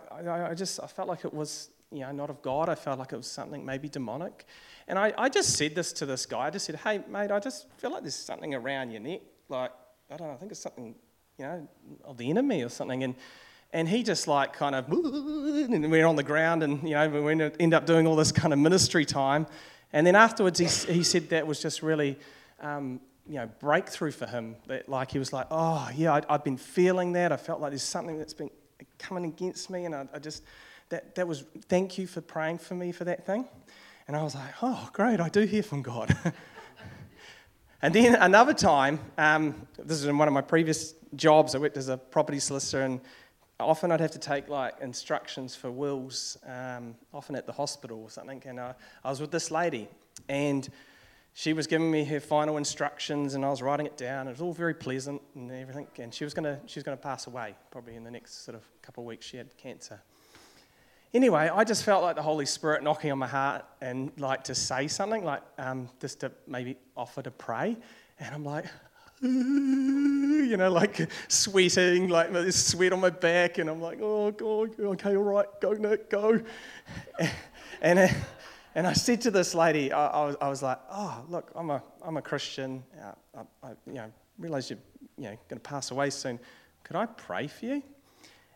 I, 0.50 0.54
just 0.54 0.80
I 0.82 0.88
felt 0.88 1.08
like 1.08 1.26
it 1.26 1.34
was 1.34 1.70
you 1.92 2.02
know, 2.02 2.12
not 2.12 2.30
of 2.30 2.42
God. 2.42 2.70
I 2.70 2.76
felt 2.76 3.00
like 3.00 3.14
it 3.14 3.18
was 3.18 3.28
something 3.28 3.66
maybe 3.66 3.90
demonic. 3.90 4.46
And 4.88 4.98
I, 4.98 5.14
I 5.18 5.30
just 5.30 5.56
said 5.58 5.76
this 5.76 5.92
to 5.94 6.06
this 6.06 6.26
guy. 6.26 6.48
I 6.48 6.50
just 6.50 6.66
said, 6.66 6.76
hey, 6.76 7.02
mate, 7.10 7.32
I 7.32 7.40
just 7.40 7.68
feel 7.78 7.92
like 7.92 8.02
there's 8.02 8.16
something 8.16 8.54
around 8.54 8.92
your 8.92 9.02
neck. 9.02 9.22
Like, 9.50 9.72
I 10.12 10.18
don't 10.18 10.28
know, 10.28 10.34
I 10.34 10.38
think 10.38 10.52
it's 10.52 10.62
something, 10.62 10.96
you 11.38 11.46
know, 11.46 11.68
of 12.04 12.18
the 12.18 12.30
enemy 12.30 12.64
or 12.64 12.70
something. 12.70 13.04
And, 13.04 13.16
and 13.74 13.88
he 13.88 14.04
just 14.04 14.28
like 14.28 14.54
kind 14.54 14.76
of, 14.76 14.90
and 14.90 15.92
we're 15.92 16.06
on 16.06 16.16
the 16.16 16.24
ground 16.24 16.64
and, 16.64 16.82
you 16.84 16.96
know, 16.96 17.10
we 17.10 17.32
end 17.60 17.74
up 17.74 17.86
doing 17.86 18.08
all 18.08 18.16
this 18.16 18.32
kind 18.32 18.54
of 18.54 18.60
ministry 18.60 19.06
time. 19.06 19.48
And 19.92 20.06
then 20.06 20.16
afterwards, 20.16 20.60
he, 20.60 20.94
he 20.94 21.04
said 21.04 21.30
that 21.30 21.48
was 21.48 21.62
just 21.62 21.82
really, 21.82 22.18
um, 22.60 23.00
you 23.28 23.36
know, 23.36 23.50
breakthrough 23.60 24.12
for 24.12 24.28
him. 24.28 24.56
That 24.68 24.90
like 24.90 25.12
he 25.12 25.20
was 25.20 25.34
like, 25.34 25.48
oh, 25.50 25.90
yeah, 25.96 26.20
I've 26.30 26.44
been 26.44 26.58
feeling 26.58 27.14
that. 27.14 27.32
I 27.32 27.38
felt 27.38 27.62
like 27.62 27.72
there's 27.72 27.84
something 27.84 28.18
that's 28.18 28.34
been 28.34 28.50
coming 29.00 29.26
against 29.26 29.70
me. 29.70 29.86
And 29.86 29.96
I, 29.96 30.08
I 30.14 30.20
just, 30.20 30.44
that, 30.90 31.16
that 31.16 31.28
was, 31.28 31.46
thank 31.68 31.98
you 31.98 32.06
for 32.06 32.22
praying 32.22 32.60
for 32.60 32.76
me 32.76 32.92
for 32.92 33.06
that 33.06 33.26
thing. 33.26 33.48
And 34.08 34.16
I 34.16 34.24
was 34.24 34.36
like, 34.36 34.54
oh, 34.62 34.90
great, 34.94 35.20
I 35.20 35.30
do 35.30 35.42
hear 35.42 35.64
from 35.64 35.82
God. 35.82 36.16
and 37.82 37.94
then 37.94 38.16
another 38.16 38.54
time, 38.54 39.00
um, 39.18 39.68
this 39.78 39.98
is 39.98 40.06
in 40.06 40.18
one 40.18 40.28
of 40.28 40.34
my 40.34 40.42
previous 40.42 40.94
jobs, 41.16 41.56
I 41.56 41.60
worked 41.60 41.78
as 41.78 41.90
a 41.90 41.98
property 41.98 42.40
solicitor, 42.40 42.82
and 42.84 43.02
often 43.60 43.92
I'd 43.92 44.00
have 44.00 44.12
to 44.12 44.20
take 44.20 44.48
like 44.50 44.76
instructions 44.82 45.56
for 45.56 45.70
wills, 45.70 46.38
um, 46.48 46.96
often 47.14 47.36
at 47.36 47.46
the 47.46 47.52
hospital 47.52 48.02
or 48.02 48.10
something. 48.10 48.42
And 48.46 48.60
I, 48.60 48.74
I 49.04 49.10
was 49.10 49.22
with 49.22 49.32
this 49.32 49.52
lady, 49.52 49.88
and 50.28 50.68
she 51.34 51.54
was 51.54 51.68
giving 51.68 51.90
me 51.90 52.04
her 52.06 52.20
final 52.20 52.58
instructions 52.58 53.34
and 53.34 53.46
I 53.46 53.50
was 53.50 53.62
writing 53.62 53.86
it 53.86 53.98
down. 53.98 54.28
It 54.28 54.32
was 54.32 54.42
all 54.42 54.54
very 54.54 54.74
pleasant 54.74 55.22
and 55.36 55.52
everything. 55.52 55.88
And 55.98 56.14
she 56.14 56.24
was 56.24 56.34
going 56.34 56.58
she 56.66 56.80
was 56.80 56.84
to 56.84 56.98
pass 56.98 57.28
away 57.28 57.56
probably 57.72 57.96
in 57.96 58.04
the 58.04 58.12
next 58.12 58.44
sort 58.44 58.56
of 58.56 58.64
couple 58.82 59.04
of 59.04 59.08
weeks. 59.08 59.26
She 59.26 59.38
had 59.38 59.56
cancer. 59.58 60.02
Anyway, 61.12 61.50
I 61.52 61.64
just 61.64 61.84
felt 61.84 62.04
like 62.04 62.16
the 62.16 62.22
Holy 62.22 62.46
Spirit 62.46 62.84
knocking 62.84 63.12
on 63.12 63.18
my 63.18 63.28
heart 63.28 63.66
and 63.82 64.12
like 64.18 64.44
to 64.44 64.54
say 64.54 64.88
something, 64.88 65.24
like 65.24 65.42
um, 65.58 65.90
just 66.00 66.20
to 66.20 66.32
maybe 66.46 66.78
offer 66.96 67.24
to 67.24 67.32
pray. 67.32 67.76
And 68.20 68.36
I'm 68.36 68.44
like, 68.44 68.66
you 69.22 70.56
know, 70.56 70.70
like 70.70 71.10
sweating, 71.28 72.10
like 72.10 72.32
there's 72.32 72.56
sweat 72.56 72.94
on 72.94 73.00
my 73.00 73.10
back. 73.10 73.58
And 73.58 73.70
I'm 73.70 73.82
like, 73.82 74.00
oh, 74.02 74.30
God, 74.30 74.80
okay, 74.80 75.16
all 75.16 75.24
right, 75.24 75.48
go, 75.62 75.74
Nick, 75.74 76.10
go. 76.10 76.42
And, 77.82 77.98
and 77.98 78.16
and 78.80 78.88
I 78.88 78.94
said 78.94 79.20
to 79.24 79.32
this 79.32 79.54
lady, 79.54 79.92
I, 79.92 80.08
I, 80.08 80.26
was, 80.26 80.36
I 80.40 80.48
was, 80.48 80.64
like, 80.64 80.80
oh, 80.90 81.22
look, 81.28 81.52
I'm 81.54 81.70
a, 81.70 81.84
I'm 82.02 82.16
a 82.16 82.22
Christian. 82.22 82.82
Uh, 82.98 83.12
I, 83.62 83.68
I 83.68 83.72
you 83.86 83.96
know, 83.96 84.10
realize 84.38 84.70
you're 84.70 84.80
you 85.18 85.26
know, 85.26 85.38
going 85.50 85.60
to 85.62 85.70
pass 85.70 85.92
away 85.92 86.10
soon. 86.10 86.40
Could 86.86 86.96
I 86.96 87.06
pray 87.06 87.48
for 87.48 87.66
you? 87.66 87.84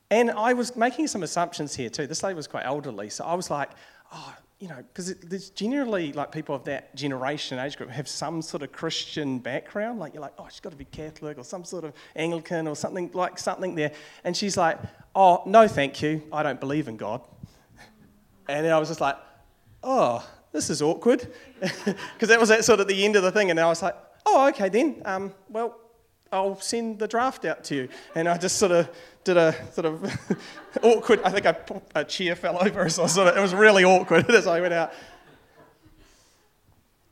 And 0.10 0.32
I 0.32 0.54
was 0.54 0.78
making 0.78 1.08
some 1.08 1.24
assumptions 1.24 1.76
here 1.76 1.90
too. 1.90 2.08
This 2.08 2.24
lady 2.24 2.36
was 2.36 2.48
quite 2.48 2.64
elderly. 2.66 3.10
So 3.10 3.26
I 3.26 3.34
was 3.34 3.52
like, 3.52 3.72
oh, 4.14 4.34
you 4.60 4.70
know, 4.70 4.78
because 4.78 5.14
there's 5.16 5.50
generally 5.50 6.14
like 6.14 6.32
people 6.32 6.56
of 6.56 6.64
that 6.64 6.96
generation 6.96 7.60
age 7.60 7.76
group 7.76 7.90
have 7.90 8.08
some 8.08 8.42
sort 8.42 8.64
of 8.64 8.72
Christian 8.72 9.40
background. 9.40 10.00
Like 10.00 10.14
you're 10.14 10.22
like, 10.22 10.36
oh, 10.40 10.48
she's 10.50 10.62
got 10.62 10.70
to 10.70 10.78
be 10.78 10.86
Catholic 10.86 11.38
or 11.38 11.44
some 11.44 11.66
sort 11.66 11.84
of 11.84 11.92
Anglican 12.16 12.70
or 12.70 12.78
something 12.78 13.12
like 13.14 13.38
something 13.38 13.76
there. 13.76 13.92
And 14.24 14.38
she's 14.38 14.56
like, 14.56 14.80
oh, 15.16 15.44
no, 15.46 15.68
thank 15.68 16.02
you. 16.02 16.24
I 16.32 16.44
don't 16.44 16.62
believe 16.62 16.88
in 16.88 16.96
God. 16.96 17.20
And 18.48 18.66
then 18.66 18.74
I 18.74 18.78
was 18.78 18.90
just 18.90 19.00
like, 19.00 19.16
oh, 19.84 20.28
this 20.52 20.70
is 20.70 20.82
awkward. 20.82 21.28
Because 22.14 22.30
that 22.30 22.40
was 22.40 22.52
at 22.52 22.64
sort 22.66 22.80
of 22.80 22.88
the 22.88 23.06
end 23.06 23.16
of 23.16 23.24
the 23.24 23.32
thing. 23.32 23.50
And 23.50 23.60
I 23.60 23.68
was 23.68 23.82
like, 23.82 23.96
oh, 24.26 24.48
okay 24.50 24.70
then. 24.70 25.02
Um, 25.06 25.34
well, 25.50 25.80
I'll 26.32 26.60
send 26.60 27.00
the 27.00 27.08
draft 27.08 27.46
out 27.46 27.64
to 27.66 27.76
you. 27.76 27.90
And 28.16 28.28
I 28.28 28.38
just 28.38 28.58
sort 28.58 28.72
of 28.72 28.90
did 29.24 29.38
a 29.38 29.56
sort 29.72 29.86
of 29.86 30.40
awkward, 30.82 31.22
I 31.24 31.30
think 31.30 31.46
I, 31.46 31.56
a 31.96 32.04
chair 32.04 32.36
fell 32.36 32.58
over. 32.62 32.90
So 32.90 33.08
sort 33.08 33.30
of, 33.30 33.38
it 33.38 33.42
was 33.42 33.54
really 33.54 33.84
awkward 33.84 34.30
as 34.32 34.48
I 34.48 34.60
went 34.60 34.74
out. 34.74 34.94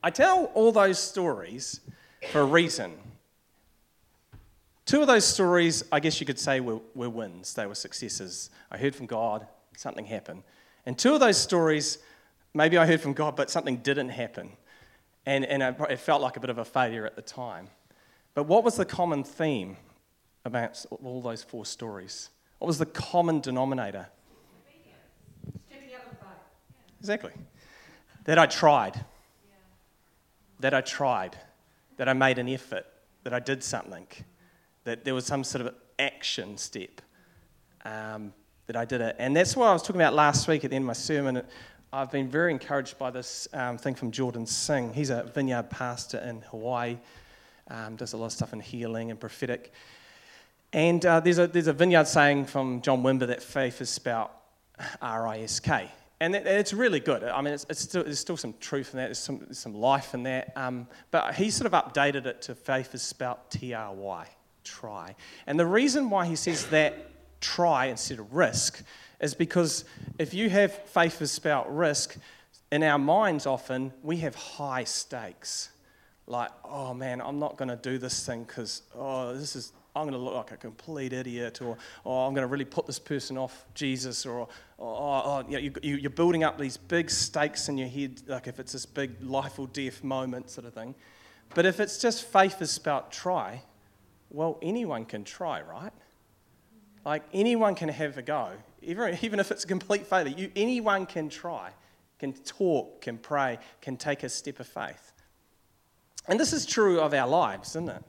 I 0.03 0.09
tell 0.09 0.45
all 0.53 0.71
those 0.71 0.97
stories 0.97 1.79
for 2.31 2.41
a 2.41 2.45
reason. 2.45 2.93
Two 4.85 5.01
of 5.01 5.07
those 5.07 5.25
stories, 5.25 5.83
I 5.91 5.99
guess 5.99 6.19
you 6.19 6.25
could 6.25 6.39
say, 6.39 6.59
were, 6.59 6.79
were 6.95 7.09
wins. 7.09 7.53
They 7.53 7.67
were 7.67 7.75
successes. 7.75 8.49
I 8.71 8.77
heard 8.77 8.95
from 8.95 9.05
God, 9.05 9.45
something 9.77 10.05
happened. 10.05 10.43
And 10.85 10.97
two 10.97 11.13
of 11.13 11.19
those 11.19 11.37
stories, 11.37 11.99
maybe 12.53 12.77
I 12.77 12.85
heard 12.85 13.01
from 13.01 13.13
God, 13.13 13.35
but 13.35 13.49
something 13.49 13.77
didn't 13.77 14.09
happen. 14.09 14.51
And, 15.25 15.45
and 15.45 15.61
it 15.89 15.99
felt 15.99 16.21
like 16.21 16.37
a 16.37 16.39
bit 16.39 16.49
of 16.49 16.57
a 16.57 16.65
failure 16.65 17.05
at 17.05 17.15
the 17.15 17.21
time. 17.21 17.69
But 18.33 18.43
what 18.43 18.63
was 18.63 18.75
the 18.75 18.85
common 18.85 19.23
theme 19.23 19.77
about 20.45 20.83
all 21.03 21.21
those 21.21 21.43
four 21.43 21.65
stories? 21.65 22.29
What 22.59 22.67
was 22.67 22.77
the 22.77 22.85
common 22.85 23.39
denominator? 23.39 24.07
Exactly. 26.99 27.31
That 28.25 28.37
I 28.37 28.45
tried. 28.45 29.03
That 30.59 30.73
I 30.73 30.81
tried. 30.81 31.35
That 31.97 32.07
I 32.07 32.13
made 32.13 32.37
an 32.37 32.47
effort. 32.47 32.85
That 33.23 33.33
I 33.33 33.39
did 33.39 33.63
something. 33.63 34.07
That 34.83 35.03
there 35.03 35.15
was 35.15 35.25
some 35.25 35.43
sort 35.43 35.65
of 35.65 35.75
action 35.97 36.57
step. 36.57 37.01
Um, 37.83 38.33
that 38.67 38.75
I 38.75 38.85
did 38.85 39.01
it. 39.01 39.15
And 39.19 39.35
that's 39.35 39.57
what 39.57 39.67
I 39.67 39.73
was 39.73 39.81
talking 39.81 39.99
about 39.99 40.13
last 40.13 40.47
week 40.47 40.63
at 40.63 40.69
the 40.69 40.75
end 40.75 40.83
of 40.83 40.87
my 40.87 40.93
sermon. 40.93 41.43
I've 41.93 42.09
been 42.09 42.29
very 42.29 42.51
encouraged 42.53 42.97
by 42.97 43.11
this 43.11 43.49
um, 43.51 43.77
thing 43.77 43.95
from 43.95 44.11
Jordan 44.11 44.45
Seng. 44.45 44.93
He's 44.93 45.09
a 45.09 45.23
vineyard 45.23 45.69
pastor 45.69 46.19
in 46.19 46.39
Hawaii 46.43 46.97
um, 47.69 47.97
does 47.97 48.13
a 48.13 48.17
lot 48.17 48.27
of 48.27 48.31
stuff 48.31 48.53
in 48.53 48.61
healing 48.61 49.11
and 49.11 49.19
prophetic. 49.19 49.73
And 50.71 51.05
uh, 51.05 51.19
there's, 51.19 51.37
a, 51.37 51.47
there's 51.47 51.67
a 51.67 51.73
vineyard 51.73 52.07
saying 52.07 52.45
from 52.45 52.81
John 52.81 53.03
Wimber 53.03 53.27
that 53.27 53.43
faith 53.43 53.81
is 53.81 53.89
spelled 53.89 54.29
R 55.01 55.27
I 55.27 55.39
S 55.39 55.59
K. 55.59 55.91
And 56.21 56.33
it's 56.33 56.71
really 56.71 57.01
good. 57.01 57.25
I 57.25 57.41
mean, 57.41 57.55
it's, 57.55 57.65
it's 57.69 57.81
still, 57.81 58.05
there's 58.05 58.19
still 58.19 58.37
some 58.37 58.53
truth 58.61 58.93
in 58.93 58.97
that, 58.97 59.07
there's 59.07 59.19
some, 59.19 59.39
there's 59.39 59.59
some 59.59 59.73
life 59.73 60.13
in 60.13 60.23
that. 60.23 60.53
Um, 60.55 60.87
but 61.09 61.35
he 61.35 61.49
sort 61.49 61.73
of 61.73 61.73
updated 61.73 62.25
it 62.25 62.41
to 62.43 62.55
faith 62.55 62.95
is 62.95 63.01
spelled 63.01 63.39
T 63.49 63.73
R 63.73 63.93
Y, 63.93 64.27
try. 64.63 65.13
And 65.45 65.59
the 65.59 65.65
reason 65.65 66.09
why 66.09 66.25
he 66.25 66.37
says 66.37 66.67
that 66.67 67.09
try 67.41 67.87
instead 67.87 68.19
of 68.19 68.33
risk 68.33 68.81
is 69.21 69.33
because 69.33 69.85
if 70.19 70.33
you 70.33 70.49
have 70.49 70.73
faith 70.73 71.21
is 71.21 71.31
spelled 71.31 71.67
risk, 71.69 72.17
in 72.71 72.83
our 72.83 72.99
minds 72.99 73.45
often 73.45 73.93
we 74.03 74.17
have 74.17 74.35
high 74.35 74.83
stakes 74.83 75.69
like, 76.31 76.49
oh 76.63 76.93
man, 76.93 77.21
I'm 77.21 77.39
not 77.39 77.57
going 77.57 77.69
to 77.69 77.75
do 77.75 77.97
this 77.97 78.25
thing 78.25 78.43
because, 78.43 78.83
oh, 78.95 79.33
this 79.35 79.55
is, 79.55 79.73
I'm 79.95 80.03
going 80.03 80.13
to 80.13 80.19
look 80.19 80.33
like 80.33 80.51
a 80.51 80.57
complete 80.57 81.13
idiot, 81.13 81.61
or, 81.61 81.77
oh, 82.05 82.25
I'm 82.25 82.33
going 82.33 82.47
to 82.47 82.51
really 82.51 82.65
put 82.65 82.87
this 82.87 82.99
person 82.99 83.37
off 83.37 83.65
Jesus, 83.73 84.25
or, 84.25 84.41
oh, 84.41 84.47
oh, 84.79 85.21
oh 85.25 85.43
you 85.47 85.53
know, 85.53 85.79
you, 85.83 85.97
you're 85.97 86.09
building 86.09 86.43
up 86.43 86.57
these 86.57 86.77
big 86.77 87.09
stakes 87.09 87.67
in 87.69 87.77
your 87.77 87.89
head, 87.89 88.21
like 88.27 88.47
if 88.47 88.59
it's 88.59 88.71
this 88.71 88.85
big 88.85 89.21
life 89.21 89.59
or 89.59 89.67
death 89.67 90.03
moment 90.03 90.49
sort 90.49 90.65
of 90.65 90.73
thing. 90.73 90.95
But 91.53 91.65
if 91.65 91.79
it's 91.79 91.97
just 91.97 92.23
faith 92.23 92.61
is 92.61 92.71
spelt 92.71 93.11
try, 93.11 93.63
well, 94.29 94.57
anyone 94.61 95.03
can 95.05 95.25
try, 95.25 95.61
right? 95.61 95.91
Like 97.05 97.23
anyone 97.33 97.75
can 97.75 97.89
have 97.89 98.17
a 98.17 98.21
go, 98.21 98.49
even, 98.81 99.17
even 99.21 99.39
if 99.39 99.51
it's 99.51 99.63
a 99.63 99.67
complete 99.67 100.05
failure. 100.05 100.33
You, 100.37 100.51
anyone 100.55 101.05
can 101.05 101.29
try, 101.29 101.71
can 102.19 102.33
talk, 102.33 103.01
can 103.01 103.17
pray, 103.17 103.57
can 103.81 103.97
take 103.97 104.23
a 104.23 104.29
step 104.29 104.59
of 104.59 104.67
faith. 104.67 105.13
And 106.27 106.39
this 106.39 106.53
is 106.53 106.65
true 106.65 106.99
of 106.99 107.13
our 107.13 107.27
lives, 107.27 107.69
isn't 107.69 107.89
it? 107.89 108.03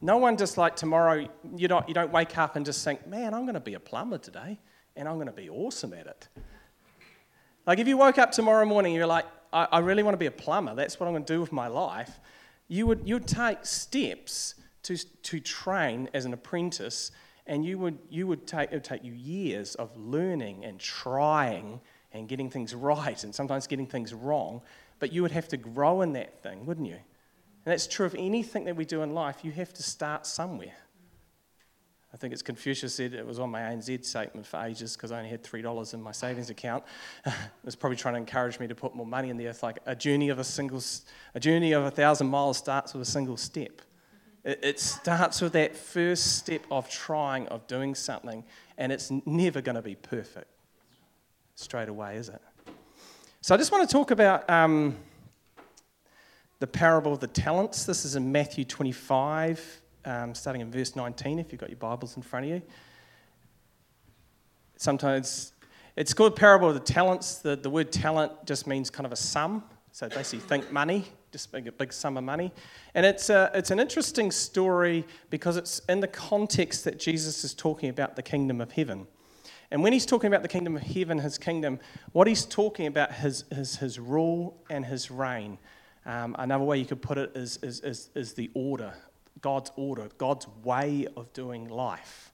No 0.00 0.16
one 0.16 0.36
just 0.36 0.58
like 0.58 0.76
tomorrow, 0.76 1.28
you 1.56 1.68
don't, 1.68 1.88
you 1.88 1.94
don't 1.94 2.12
wake 2.12 2.38
up 2.38 2.56
and 2.56 2.64
just 2.64 2.84
think, 2.84 3.06
man, 3.06 3.34
I'm 3.34 3.42
going 3.42 3.54
to 3.54 3.60
be 3.60 3.74
a 3.74 3.80
plumber 3.80 4.18
today 4.18 4.58
and 4.96 5.08
I'm 5.08 5.14
going 5.14 5.26
to 5.26 5.32
be 5.32 5.48
awesome 5.48 5.92
at 5.92 6.06
it. 6.06 6.28
Like 7.66 7.78
if 7.78 7.88
you 7.88 7.96
woke 7.96 8.18
up 8.18 8.32
tomorrow 8.32 8.64
morning 8.64 8.92
and 8.92 8.98
you're 8.98 9.06
like, 9.06 9.26
I, 9.52 9.68
I 9.72 9.78
really 9.80 10.02
want 10.02 10.14
to 10.14 10.18
be 10.18 10.26
a 10.26 10.30
plumber, 10.30 10.74
that's 10.74 10.98
what 10.98 11.06
I'm 11.06 11.12
going 11.12 11.24
to 11.24 11.32
do 11.32 11.40
with 11.40 11.52
my 11.52 11.68
life, 11.68 12.20
you 12.68 12.86
would 12.86 13.02
you'd 13.08 13.26
take 13.26 13.64
steps 13.64 14.54
to, 14.84 14.96
to 14.96 15.40
train 15.40 16.08
as 16.14 16.24
an 16.24 16.32
apprentice 16.32 17.10
and 17.48 17.64
you 17.64 17.78
would, 17.78 17.98
you 18.08 18.26
would 18.26 18.46
take, 18.46 18.70
it 18.70 18.74
would 18.74 18.84
take 18.84 19.02
you 19.02 19.12
years 19.12 19.74
of 19.74 19.96
learning 19.96 20.64
and 20.64 20.78
trying 20.78 21.80
and 22.12 22.28
getting 22.28 22.48
things 22.48 22.74
right 22.74 23.22
and 23.24 23.34
sometimes 23.34 23.66
getting 23.66 23.86
things 23.86 24.14
wrong 24.14 24.62
but 24.98 25.12
you 25.12 25.22
would 25.22 25.32
have 25.32 25.48
to 25.48 25.56
grow 25.56 26.02
in 26.02 26.12
that 26.14 26.42
thing, 26.42 26.66
wouldn't 26.66 26.86
you? 26.86 26.94
And 26.94 27.72
that's 27.72 27.86
true 27.86 28.06
of 28.06 28.14
anything 28.18 28.64
that 28.64 28.76
we 28.76 28.84
do 28.84 29.02
in 29.02 29.14
life. 29.14 29.38
You 29.42 29.52
have 29.52 29.72
to 29.74 29.82
start 29.82 30.26
somewhere. 30.26 30.74
I 32.12 32.16
think 32.16 32.32
it's 32.32 32.42
Confucius 32.42 32.94
said 32.94 33.12
it 33.12 33.26
was 33.26 33.38
on 33.38 33.50
my 33.50 33.60
ANZ 33.60 34.04
statement 34.04 34.46
for 34.46 34.58
ages 34.64 34.96
because 34.96 35.12
I 35.12 35.18
only 35.18 35.28
had 35.28 35.42
$3 35.44 35.94
in 35.94 36.02
my 36.02 36.12
savings 36.12 36.48
account. 36.48 36.82
it 37.26 37.34
was 37.64 37.76
probably 37.76 37.96
trying 37.96 38.14
to 38.14 38.18
encourage 38.18 38.58
me 38.58 38.66
to 38.66 38.74
put 38.74 38.94
more 38.94 39.06
money 39.06 39.28
in 39.28 39.36
there. 39.36 39.50
It's 39.50 39.62
like 39.62 39.78
a 39.84 39.94
journey 39.94 40.30
of 40.30 40.38
a 40.38 40.44
single, 40.44 40.82
a 41.34 41.40
journey 41.40 41.72
of 41.72 41.84
a 41.84 41.90
thousand 41.90 42.28
miles 42.28 42.56
starts 42.56 42.94
with 42.94 43.02
a 43.02 43.10
single 43.10 43.36
step. 43.36 43.82
It, 44.48 44.60
it 44.62 44.80
starts 44.80 45.42
with 45.42 45.52
that 45.52 45.76
first 45.76 46.38
step 46.38 46.64
of 46.70 46.88
trying, 46.88 47.46
of 47.48 47.66
doing 47.66 47.94
something, 47.94 48.42
and 48.78 48.90
it's 48.90 49.10
never 49.26 49.60
going 49.60 49.74
to 49.74 49.82
be 49.82 49.94
perfect 49.94 50.48
straight 51.54 51.90
away, 51.90 52.16
is 52.16 52.30
it? 52.30 52.40
So 53.42 53.54
I 53.54 53.58
just 53.58 53.70
want 53.70 53.86
to 53.86 53.92
talk 53.92 54.10
about 54.10 54.48
um, 54.48 54.96
the 56.60 56.66
parable 56.66 57.12
of 57.12 57.20
the 57.20 57.26
talents. 57.26 57.84
This 57.84 58.06
is 58.06 58.16
in 58.16 58.32
Matthew 58.32 58.64
25, 58.64 59.82
um, 60.06 60.34
starting 60.34 60.62
in 60.62 60.70
verse 60.70 60.96
19, 60.96 61.38
if 61.38 61.52
you've 61.52 61.60
got 61.60 61.68
your 61.68 61.76
Bibles 61.76 62.16
in 62.16 62.22
front 62.22 62.46
of 62.46 62.52
you. 62.52 62.62
Sometimes 64.78 65.52
it's 65.94 66.14
called 66.14 66.36
parable 66.36 66.68
of 66.68 66.74
the 66.74 66.80
talents. 66.80 67.36
The, 67.36 67.54
the 67.54 67.68
word 67.68 67.92
talent 67.92 68.32
just 68.46 68.66
means 68.66 68.88
kind 68.88 69.04
of 69.04 69.12
a 69.12 69.16
sum. 69.16 69.62
So 69.92 70.08
basically, 70.08 70.38
think 70.38 70.72
money, 70.72 71.04
just 71.32 71.54
a 71.54 71.60
big 71.60 71.92
sum 71.92 72.16
of 72.16 72.24
money. 72.24 72.52
And 72.94 73.04
it's, 73.04 73.30
a, 73.30 73.50
it's 73.54 73.70
an 73.70 73.80
interesting 73.80 74.30
story 74.30 75.04
because 75.30 75.56
it's 75.56 75.80
in 75.88 76.00
the 76.00 76.08
context 76.08 76.84
that 76.84 76.98
Jesus 76.98 77.44
is 77.44 77.54
talking 77.54 77.90
about 77.90 78.16
the 78.16 78.22
kingdom 78.22 78.60
of 78.60 78.72
heaven. 78.72 79.06
And 79.70 79.82
when 79.82 79.92
he's 79.92 80.06
talking 80.06 80.28
about 80.28 80.42
the 80.42 80.48
kingdom 80.48 80.76
of 80.76 80.82
heaven, 80.82 81.18
his 81.18 81.36
kingdom, 81.36 81.78
what 82.12 82.26
he's 82.26 82.44
talking 82.44 82.86
about 82.86 83.10
is 83.22 83.44
his, 83.54 83.76
his 83.76 83.98
rule 83.98 84.56
and 84.70 84.86
his 84.86 85.10
reign. 85.10 85.58
Um, 86.06 86.34
another 86.38 86.64
way 86.64 86.78
you 86.78 86.86
could 86.86 87.02
put 87.02 87.18
it 87.18 87.32
is, 87.34 87.58
is, 87.62 87.80
is, 87.80 88.08
is 88.14 88.32
the 88.32 88.50
order, 88.54 88.94
God's 89.42 89.70
order, 89.76 90.08
God's 90.16 90.46
way 90.64 91.06
of 91.16 91.30
doing 91.34 91.68
life. 91.68 92.32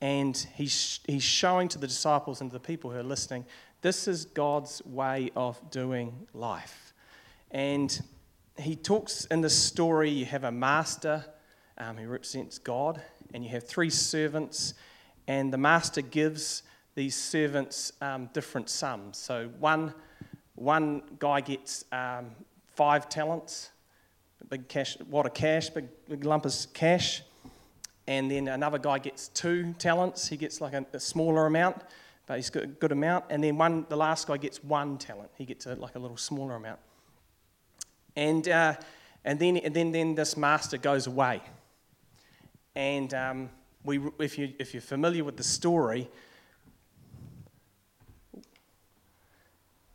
And 0.00 0.36
he's, 0.56 1.00
he's 1.06 1.22
showing 1.22 1.68
to 1.68 1.78
the 1.78 1.86
disciples 1.86 2.40
and 2.40 2.50
to 2.50 2.54
the 2.54 2.60
people 2.60 2.90
who 2.90 2.98
are 2.98 3.04
listening, 3.04 3.46
this 3.82 4.08
is 4.08 4.24
God's 4.24 4.84
way 4.84 5.30
of 5.36 5.70
doing 5.70 6.26
life. 6.34 6.92
And 7.52 8.02
he 8.58 8.76
talks 8.76 9.24
in 9.26 9.40
this 9.40 9.56
story, 9.56 10.10
you 10.10 10.24
have 10.26 10.44
a 10.44 10.52
master 10.52 11.24
um, 11.78 11.96
who 11.96 12.08
represents 12.08 12.58
God, 12.58 13.02
and 13.34 13.44
you 13.44 13.50
have 13.50 13.64
three 13.64 13.90
servants 13.90 14.74
and 15.28 15.52
the 15.52 15.58
master 15.58 16.02
gives 16.02 16.62
these 16.94 17.16
servants 17.16 17.92
um, 18.00 18.30
different 18.32 18.68
sums. 18.68 19.18
So 19.18 19.50
one, 19.58 19.92
one 20.54 21.02
guy 21.18 21.40
gets 21.40 21.84
um, 21.92 22.30
five 22.74 23.08
talents, 23.08 23.70
big 24.48 24.68
cash, 24.68 24.96
wad 25.10 25.26
of 25.26 25.34
cash, 25.34 25.68
big, 25.70 25.88
big 26.08 26.24
lump 26.24 26.46
of 26.46 26.54
cash, 26.72 27.22
and 28.06 28.30
then 28.30 28.48
another 28.48 28.78
guy 28.78 28.98
gets 28.98 29.28
two 29.28 29.74
talents. 29.78 30.28
He 30.28 30.36
gets 30.36 30.60
like 30.60 30.74
a, 30.74 30.86
a 30.92 31.00
smaller 31.00 31.46
amount, 31.46 31.82
but 32.26 32.36
he's 32.36 32.50
got 32.50 32.62
a 32.62 32.68
good 32.68 32.92
amount. 32.92 33.24
And 33.30 33.42
then 33.42 33.58
one, 33.58 33.84
the 33.88 33.96
last 33.96 34.28
guy 34.28 34.36
gets 34.36 34.62
one 34.62 34.96
talent. 34.96 35.30
He 35.36 35.44
gets 35.44 35.66
a, 35.66 35.74
like 35.74 35.96
a 35.96 35.98
little 35.98 36.16
smaller 36.16 36.54
amount. 36.54 36.78
And, 38.16 38.48
uh, 38.48 38.74
and, 39.24 39.38
then, 39.38 39.58
and 39.58 39.74
then, 39.74 39.92
then 39.92 40.14
this 40.14 40.36
master 40.36 40.78
goes 40.78 41.06
away. 41.06 41.42
And 42.74 43.12
um, 43.14 43.50
we, 43.84 44.00
if, 44.18 44.38
you, 44.38 44.52
if 44.58 44.74
you're 44.74 44.80
familiar 44.80 45.22
with 45.22 45.36
the 45.36 45.44
story, 45.44 46.08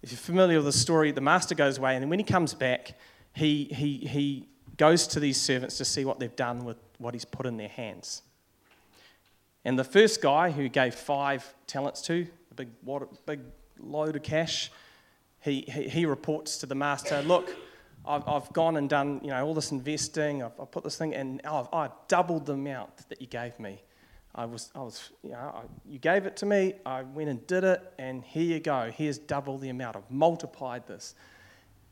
if 0.01 0.11
you're 0.11 0.17
familiar 0.17 0.57
with 0.57 0.65
the 0.65 0.71
story, 0.71 1.11
the 1.11 1.21
master 1.21 1.55
goes 1.55 1.77
away, 1.77 1.95
and 1.95 2.09
when 2.09 2.19
he 2.19 2.25
comes 2.25 2.53
back, 2.53 2.97
he, 3.33 3.65
he, 3.65 3.97
he 3.97 4.47
goes 4.77 5.05
to 5.07 5.19
these 5.19 5.39
servants 5.39 5.77
to 5.77 5.85
see 5.85 6.05
what 6.05 6.19
they've 6.19 6.35
done 6.35 6.63
with 6.63 6.77
what 6.97 7.13
he's 7.13 7.25
put 7.25 7.45
in 7.45 7.57
their 7.57 7.69
hands. 7.69 8.23
And 9.63 9.77
the 9.77 9.83
first 9.83 10.21
guy 10.21 10.49
who 10.49 10.69
gave 10.69 10.95
five 10.95 11.53
talents 11.67 12.01
to, 12.03 12.25
a 12.49 12.53
big, 12.55 12.69
big 13.25 13.41
load 13.79 14.15
of 14.15 14.23
cash, 14.23 14.71
he, 15.41 15.61
he, 15.67 15.87
he 15.87 16.05
reports 16.05 16.57
to 16.57 16.65
the 16.65 16.75
master, 16.75 17.21
Look, 17.21 17.55
I've, 18.05 18.27
I've 18.27 18.51
gone 18.53 18.77
and 18.77 18.89
done 18.89 19.21
you 19.23 19.29
know, 19.29 19.45
all 19.45 19.53
this 19.53 19.71
investing, 19.71 20.43
I've, 20.43 20.59
I've 20.59 20.71
put 20.71 20.83
this 20.83 20.97
thing, 20.97 21.13
and 21.13 21.41
I've, 21.45 21.67
I've 21.71 21.91
doubled 22.07 22.45
the 22.45 22.53
amount 22.53 23.09
that 23.09 23.21
you 23.21 23.27
gave 23.27 23.59
me. 23.59 23.81
I 24.33 24.45
was, 24.45 24.71
I 24.73 24.79
was, 24.79 25.11
you 25.23 25.31
know, 25.31 25.37
I, 25.37 25.61
you 25.85 25.99
gave 25.99 26.25
it 26.25 26.35
to 26.37 26.45
me, 26.45 26.75
I 26.85 27.03
went 27.03 27.29
and 27.29 27.45
did 27.47 27.63
it, 27.63 27.81
and 27.99 28.23
here 28.23 28.43
you 28.43 28.59
go. 28.59 28.89
Here's 28.93 29.17
double 29.17 29.57
the 29.57 29.69
amount. 29.69 29.97
I've 29.97 30.09
multiplied 30.09 30.87
this. 30.87 31.15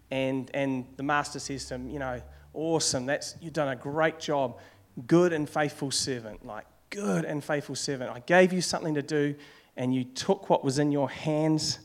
And, 0.10 0.50
and 0.54 0.86
the 0.96 1.04
master 1.04 1.38
says 1.38 1.66
to 1.66 1.76
him, 1.76 1.90
you 1.90 2.00
know, 2.00 2.22
awesome, 2.54 3.06
that's, 3.06 3.36
you've 3.42 3.54
done 3.54 3.68
a 3.68 3.76
great 3.76 4.20
job. 4.20 4.58
Good 5.06 5.34
and 5.34 5.48
faithful 5.50 5.92
servant. 5.92 6.46
Like, 6.46 6.66
good 6.90 7.26
and 7.26 7.44
faithful 7.44 7.76
servant. 7.76 8.10
I 8.10 8.20
gave 8.22 8.52
you 8.52 8.62
something 8.62 8.96
to 8.96 9.04
do, 9.04 9.36
and 9.78 9.94
you 9.94 10.04
took 10.04 10.50
what 10.50 10.64
was 10.64 10.80
in 10.80 10.92
your 10.92 11.10
hands 11.10 11.80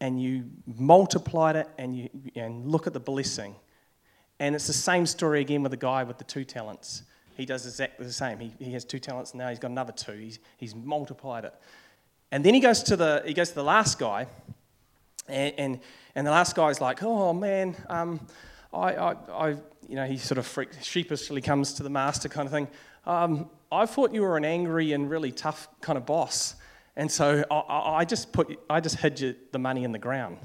and 0.00 0.22
you 0.22 0.44
multiplied 0.66 1.56
it, 1.56 1.68
and, 1.76 1.96
you, 1.96 2.08
and 2.36 2.64
look 2.66 2.86
at 2.86 2.92
the 2.92 3.00
blessing. 3.00 3.56
And 4.40 4.54
it's 4.54 4.66
the 4.66 4.72
same 4.72 5.06
story 5.06 5.40
again 5.40 5.62
with 5.62 5.72
the 5.72 5.76
guy 5.76 6.04
with 6.04 6.18
the 6.18 6.24
two 6.24 6.44
talents 6.44 7.02
he 7.38 7.46
does 7.46 7.64
exactly 7.64 8.04
the 8.04 8.12
same. 8.12 8.40
He, 8.40 8.52
he 8.58 8.72
has 8.72 8.84
two 8.84 8.98
talents, 8.98 9.30
and 9.30 9.38
now 9.38 9.48
he's 9.48 9.60
got 9.60 9.70
another 9.70 9.92
two. 9.92 10.12
He's, 10.12 10.40
he's 10.56 10.74
multiplied 10.74 11.44
it. 11.44 11.54
And 12.32 12.44
then 12.44 12.52
he 12.52 12.58
goes 12.58 12.82
to 12.82 12.96
the, 12.96 13.22
he 13.24 13.32
goes 13.32 13.50
to 13.50 13.54
the 13.54 13.64
last 13.64 13.98
guy, 13.98 14.26
and, 15.28 15.54
and, 15.56 15.80
and 16.16 16.26
the 16.26 16.32
last 16.32 16.56
guy's 16.56 16.80
like, 16.80 17.00
oh 17.02 17.32
man, 17.32 17.76
um, 17.88 18.20
I, 18.74 18.92
I, 18.94 19.16
I, 19.32 19.48
you 19.88 19.94
know, 19.94 20.04
he 20.04 20.18
sort 20.18 20.38
of 20.38 20.46
freak, 20.46 20.70
sheepishly 20.82 21.40
comes 21.40 21.74
to 21.74 21.84
the 21.84 21.90
master 21.90 22.28
kind 22.28 22.44
of 22.44 22.52
thing. 22.52 22.66
Um, 23.06 23.48
I 23.70 23.86
thought 23.86 24.12
you 24.12 24.22
were 24.22 24.36
an 24.36 24.44
angry 24.44 24.92
and 24.92 25.08
really 25.08 25.30
tough 25.30 25.68
kind 25.80 25.96
of 25.96 26.04
boss, 26.04 26.56
and 26.96 27.10
so 27.10 27.44
I, 27.52 27.98
I 27.98 28.04
just 28.04 28.32
put, 28.32 28.58
I 28.68 28.80
just 28.80 28.96
hid 28.96 29.20
you 29.20 29.36
the 29.52 29.60
money 29.60 29.84
in 29.84 29.92
the 29.92 29.98
ground. 30.00 30.38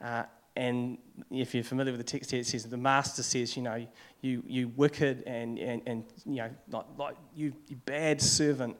Uh, 0.00 0.22
and 0.56 0.98
if 1.30 1.54
you're 1.54 1.64
familiar 1.64 1.92
with 1.92 2.00
the 2.00 2.04
text 2.04 2.30
here, 2.30 2.40
it 2.40 2.46
says 2.46 2.64
the 2.64 2.76
master 2.76 3.22
says, 3.22 3.56
you 3.56 3.62
know, 3.62 3.86
you, 4.20 4.42
you 4.46 4.68
wicked 4.76 5.22
and, 5.26 5.58
and, 5.58 5.82
and 5.86 6.04
you 6.26 6.36
know, 6.36 6.50
like, 6.70 6.84
like 6.98 7.16
you, 7.34 7.54
you 7.68 7.76
bad 7.76 8.20
servant, 8.20 8.76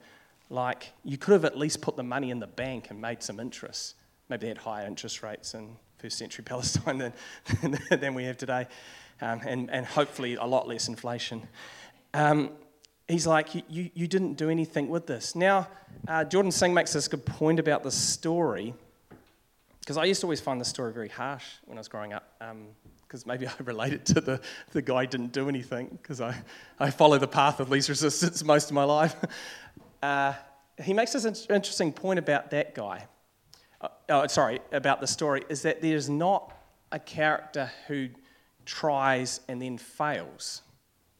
like 0.50 0.92
you 1.02 1.16
could 1.16 1.32
have 1.32 1.44
at 1.46 1.56
least 1.56 1.80
put 1.80 1.96
the 1.96 2.02
money 2.02 2.30
in 2.30 2.40
the 2.40 2.46
bank 2.46 2.90
and 2.90 3.00
made 3.00 3.22
some 3.22 3.40
interest. 3.40 3.94
Maybe 4.28 4.42
they 4.42 4.48
had 4.48 4.58
higher 4.58 4.86
interest 4.86 5.22
rates 5.22 5.54
in 5.54 5.76
first 5.98 6.18
century 6.18 6.44
Palestine 6.46 6.98
than, 6.98 7.12
than 7.90 8.14
we 8.14 8.24
have 8.24 8.36
today, 8.36 8.66
um, 9.22 9.40
and, 9.46 9.70
and 9.70 9.86
hopefully 9.86 10.34
a 10.34 10.44
lot 10.44 10.68
less 10.68 10.88
inflation. 10.88 11.48
Um, 12.12 12.50
he's 13.08 13.26
like, 13.26 13.54
you, 13.54 13.62
you, 13.68 13.90
you, 13.94 14.06
didn't 14.06 14.34
do 14.34 14.50
anything 14.50 14.88
with 14.88 15.06
this. 15.06 15.34
Now, 15.34 15.68
uh, 16.06 16.24
Jordan 16.24 16.52
Seng 16.52 16.74
makes 16.74 16.92
this 16.92 17.08
good 17.08 17.24
point 17.24 17.58
about 17.58 17.82
the 17.82 17.90
story 17.90 18.74
because 19.82 19.96
I 19.96 20.04
used 20.04 20.20
to 20.20 20.26
always 20.26 20.40
find 20.40 20.60
the 20.60 20.64
story 20.64 20.92
very 20.92 21.08
harsh 21.08 21.44
when 21.64 21.76
I 21.76 21.80
was 21.80 21.88
growing 21.88 22.12
up, 22.12 22.38
because 22.38 23.24
um, 23.24 23.26
maybe 23.26 23.46
I 23.48 23.52
related 23.64 24.06
to 24.06 24.20
the, 24.20 24.40
the 24.72 24.80
guy 24.80 25.06
didn't 25.06 25.32
do 25.32 25.48
anything, 25.48 25.98
because 26.00 26.20
I, 26.20 26.36
I 26.78 26.90
follow 26.90 27.18
the 27.18 27.26
path 27.26 27.58
of 27.58 27.68
least 27.68 27.88
resistance 27.88 28.44
most 28.44 28.70
of 28.70 28.74
my 28.74 28.84
life. 28.84 29.14
Uh, 30.02 30.34
he 30.82 30.92
makes 30.92 31.12
this 31.12 31.24
interesting 31.48 31.92
point 31.92 32.18
about 32.18 32.50
that 32.50 32.74
guy. 32.74 33.06
Uh, 33.80 33.86
oh, 34.08 34.26
sorry, 34.26 34.58
about 34.72 35.00
the 35.00 35.06
story, 35.06 35.44
is 35.48 35.62
that 35.62 35.80
there's 35.80 36.10
not 36.10 36.52
a 36.90 36.98
character 36.98 37.70
who 37.86 38.08
tries 38.66 39.42
and 39.46 39.62
then 39.62 39.78
fails. 39.78 40.62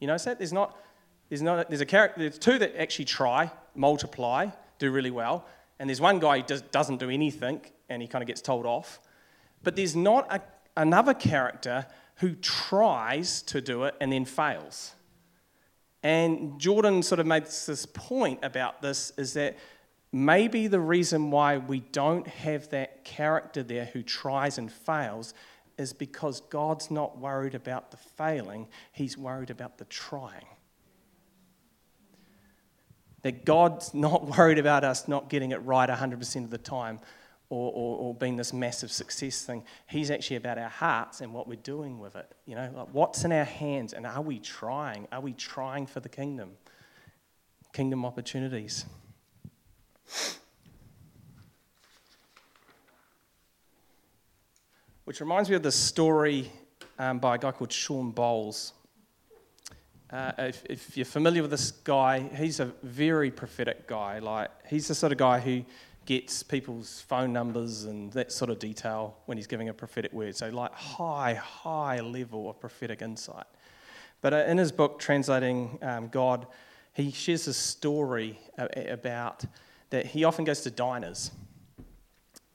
You 0.01 0.07
notice 0.07 0.25
that? 0.25 0.37
There's 0.37 0.51
not, 0.51 0.77
there's 1.29 1.41
not, 1.41 1.69
there's 1.69 1.79
a 1.79 1.85
character, 1.85 2.19
there's 2.19 2.37
two 2.37 2.59
that 2.59 2.75
actually 2.77 3.05
try, 3.05 3.49
multiply, 3.73 4.47
do 4.79 4.91
really 4.91 5.11
well, 5.11 5.45
and 5.79 5.89
there's 5.89 6.01
one 6.01 6.19
guy 6.19 6.39
who 6.39 6.43
does, 6.43 6.61
doesn't 6.61 6.97
do 6.97 7.09
anything 7.09 7.61
and 7.93 8.01
he 8.01 8.07
kind 8.07 8.21
of 8.21 8.27
gets 8.27 8.41
told 8.41 8.65
off. 8.65 8.99
But 9.63 9.75
there's 9.75 9.95
not 9.95 10.27
a, 10.31 10.41
another 10.75 11.13
character 11.13 11.85
who 12.17 12.35
tries 12.35 13.41
to 13.43 13.61
do 13.61 13.83
it 13.83 13.95
and 13.99 14.11
then 14.11 14.25
fails. 14.25 14.93
And 16.03 16.59
Jordan 16.59 17.01
sort 17.01 17.19
of 17.19 17.25
makes 17.25 17.65
this 17.65 17.85
point 17.85 18.39
about 18.43 18.81
this 18.81 19.13
is 19.17 19.33
that 19.33 19.57
maybe 20.11 20.67
the 20.67 20.79
reason 20.79 21.31
why 21.31 21.57
we 21.57 21.79
don't 21.79 22.27
have 22.27 22.69
that 22.69 23.05
character 23.05 23.63
there 23.63 23.85
who 23.85 24.03
tries 24.03 24.57
and 24.57 24.71
fails 24.71 25.33
is 25.77 25.93
because 25.93 26.41
God's 26.41 26.91
not 26.91 27.17
worried 27.17 27.55
about 27.55 27.91
the 27.91 27.97
failing, 27.97 28.67
He's 28.91 29.17
worried 29.17 29.49
about 29.49 29.77
the 29.77 29.85
trying. 29.85 30.45
That 33.23 33.45
God's 33.45 33.93
not 33.93 34.25
worried 34.37 34.59
about 34.59 34.83
us 34.83 35.07
not 35.07 35.29
getting 35.29 35.51
it 35.51 35.63
right 35.63 35.89
100% 35.89 36.43
of 36.43 36.49
the 36.49 36.57
time, 36.57 36.99
or, 37.53 37.71
or, 37.71 37.97
or 37.99 38.15
being 38.15 38.35
this 38.35 38.51
massive 38.51 38.91
success 38.91 39.43
thing. 39.43 39.63
He's 39.87 40.09
actually 40.09 40.37
about 40.37 40.57
our 40.57 40.69
hearts 40.69 41.21
and 41.21 41.31
what 41.33 41.47
we're 41.47 41.55
doing 41.55 41.99
with 41.99 42.15
it. 42.15 42.31
You 42.47 42.55
know, 42.55 42.71
like 42.75 42.87
what's 42.91 43.23
in 43.23 43.31
our 43.31 43.43
hands 43.43 43.93
and 43.93 44.07
are 44.07 44.21
we 44.21 44.39
trying? 44.39 45.07
Are 45.11 45.21
we 45.21 45.33
trying 45.33 45.85
for 45.85 45.99
the 45.99 46.09
kingdom? 46.09 46.53
Kingdom 47.71 48.05
opportunities. 48.05 48.85
Which 55.05 55.19
reminds 55.19 55.47
me 55.49 55.55
of 55.55 55.61
the 55.63 55.71
story 55.71 56.51
um, 56.97 57.19
by 57.19 57.35
a 57.35 57.37
guy 57.37 57.51
called 57.51 57.71
Shawn 57.71 58.11
Bolz. 58.11 58.71
Uh, 60.09 60.31
if, 60.39 60.63
if, 60.69 60.97
you're 60.97 61.05
familiar 61.05 61.41
with 61.41 61.51
this 61.51 61.71
guy, 61.71 62.19
he's 62.35 62.59
a 62.59 62.71
very 62.81 63.29
prophetic 63.29 63.87
guy. 63.87 64.19
Like 64.19 64.49
he's 64.67 64.87
the 64.87 64.95
sort 64.95 65.11
of 65.11 65.17
guy 65.19 65.39
who 65.39 65.63
gets 66.05 66.43
people's 66.43 67.01
phone 67.01 67.33
numbers 67.33 67.83
and 67.83 68.11
that 68.13 68.31
sort 68.31 68.51
of 68.51 68.59
detail 68.59 69.17
when 69.25 69.37
he's 69.37 69.47
giving 69.47 69.69
a 69.69 69.73
prophetic 69.73 70.13
word. 70.13 70.35
So, 70.35 70.49
like 70.49 70.73
high, 70.73 71.33
high 71.35 71.99
level 72.01 72.49
of 72.49 72.59
prophetic 72.59 73.01
insight. 73.01 73.45
But 74.21 74.33
uh, 74.33 74.37
in 74.47 74.57
his 74.57 74.71
book, 74.71 74.99
Translating 74.99 75.77
um, 75.81 76.07
God, 76.07 76.47
he 76.93 77.11
shares 77.11 77.47
a 77.47 77.53
story 77.53 78.39
about 78.57 79.43
that 79.89 80.05
he 80.05 80.23
often 80.23 80.45
goes 80.45 80.61
to 80.61 80.71
diners. 80.71 81.31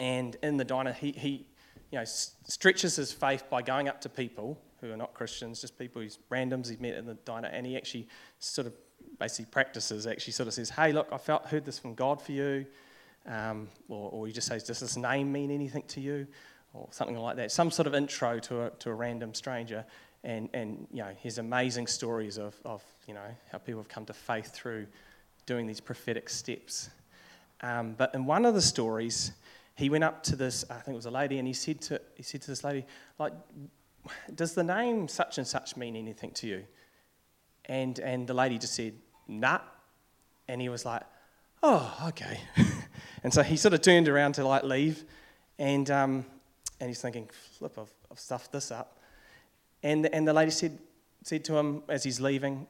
And 0.01 0.37
in 0.43 0.57
the 0.57 0.65
diner, 0.65 0.93
he, 0.93 1.13
he 1.13 1.47
you 1.91 1.99
know, 1.99 2.05
stretches 2.05 2.97
his 2.97 3.13
faith 3.13 3.45
by 3.51 3.63
going 3.63 3.89
up 3.89 4.01
to 4.03 4.09
people 4.09 4.61
who 4.81 4.93
are 4.93 4.97
not 4.97 5.15
Christians, 5.15 5.61
just 5.61 5.79
people 5.79 6.03
he's 6.03 6.19
randoms 6.31 6.69
he's 6.69 6.81
met 6.81 6.95
in 6.95 7.07
the 7.07 7.15
diner, 7.15 7.49
and 7.49 7.67
he 7.67 7.77
actually 7.77 8.09
sort 8.39 8.67
of 8.67 8.75
basically 9.19 9.47
practices, 9.51 10.07
actually 10.07 10.33
sort 10.33 10.47
of 10.47 10.55
says, 10.55 10.71
Hey, 10.71 10.93
look, 10.93 11.09
I 11.13 11.19
felt, 11.19 11.47
heard 11.47 11.65
this 11.65 11.79
from 11.79 11.95
God 11.95 12.23
for 12.23 12.33
you. 12.33 12.67
Um, 13.29 13.69
or, 13.88 14.11
or 14.11 14.27
he 14.27 14.33
just 14.33 14.49
says, 14.49 14.64
Does 14.64 14.81
this 14.81 14.97
name 14.97 15.31
mean 15.31 15.51
anything 15.51 15.85
to 15.88 16.01
you? 16.01 16.27
Or 16.75 16.88
something 16.91 17.17
like 17.17 17.37
that. 17.37 17.51
Some 17.51 17.71
sort 17.71 17.87
of 17.87 17.95
intro 17.95 18.38
to 18.41 18.64
a, 18.64 18.71
to 18.71 18.91
a 18.91 18.95
random 18.95 19.33
stranger. 19.35 19.85
And, 20.25 20.51
and 20.53 20.87
you 20.93 21.03
know, 21.03 21.12
his 21.17 21.38
amazing 21.38 21.87
stories 21.87 22.38
of, 22.38 22.55
of 22.64 22.83
you 23.07 23.14
know, 23.14 23.35
how 23.51 23.59
people 23.59 23.81
have 23.81 23.88
come 23.88 24.05
to 24.07 24.12
faith 24.12 24.53
through 24.53 24.87
doing 25.47 25.67
these 25.67 25.81
prophetic 25.81 26.29
steps. 26.29 26.91
Um, 27.62 27.95
but 27.97 28.14
in 28.14 28.27
one 28.27 28.45
of 28.45 28.55
the 28.55 28.61
stories, 28.62 29.33
he 29.77 29.88
went 29.88 30.05
up 30.05 30.23
to 30.25 30.37
this, 30.37 30.64
I 30.69 30.75
think 30.75 30.88
it 30.88 30.97
was 30.97 31.07
a 31.07 31.11
lady, 31.11 31.38
and 31.38 31.47
he 31.47 31.55
said 31.55 31.81
to, 31.83 32.01
he 32.17 32.23
said 32.23 32.43
to 32.43 32.49
this 32.49 32.64
lady, 32.64 32.85
like, 33.19 33.33
does 34.35 34.55
the 34.55 34.64
name 34.64 35.09
such 35.09 35.38
and 35.38 35.47
such 35.47 35.77
mean 35.77 35.97
anything 35.97 36.33
to 36.33 36.47
you? 36.47 36.64
And, 37.64 37.99
and 38.01 38.27
the 38.27 38.35
lady 38.35 38.59
just 38.59 38.75
said, 38.75 38.95
nah. 39.27 39.61
And 40.49 40.61
he 40.61 40.69
was 40.69 40.85
like, 40.85 41.03
oh, 41.62 42.09
okay. 42.09 42.41
and 43.29 43.35
so 43.35 43.43
he 43.43 43.59
sort 43.59 43.75
of 43.75 43.83
turned 43.83 44.09
around 44.09 44.37
to 44.37 44.43
like 44.43 44.62
leave, 44.62 45.05
and, 45.59 45.91
um, 45.91 46.25
and 46.81 46.88
he's 46.88 47.03
thinking, 47.03 47.29
flip, 47.59 47.77
I've, 47.77 47.93
I've 48.11 48.19
stuffed 48.19 48.53
this 48.53 48.71
up. 48.71 48.97
And, 49.83 50.07
and 50.14 50.27
the 50.27 50.33
lady 50.33 50.51
said, 50.51 50.79
said 51.25 51.45
to 51.45 51.59
him 51.59 51.83
as 51.91 52.03
he's 52.03 52.23
leaving, 52.23 52.67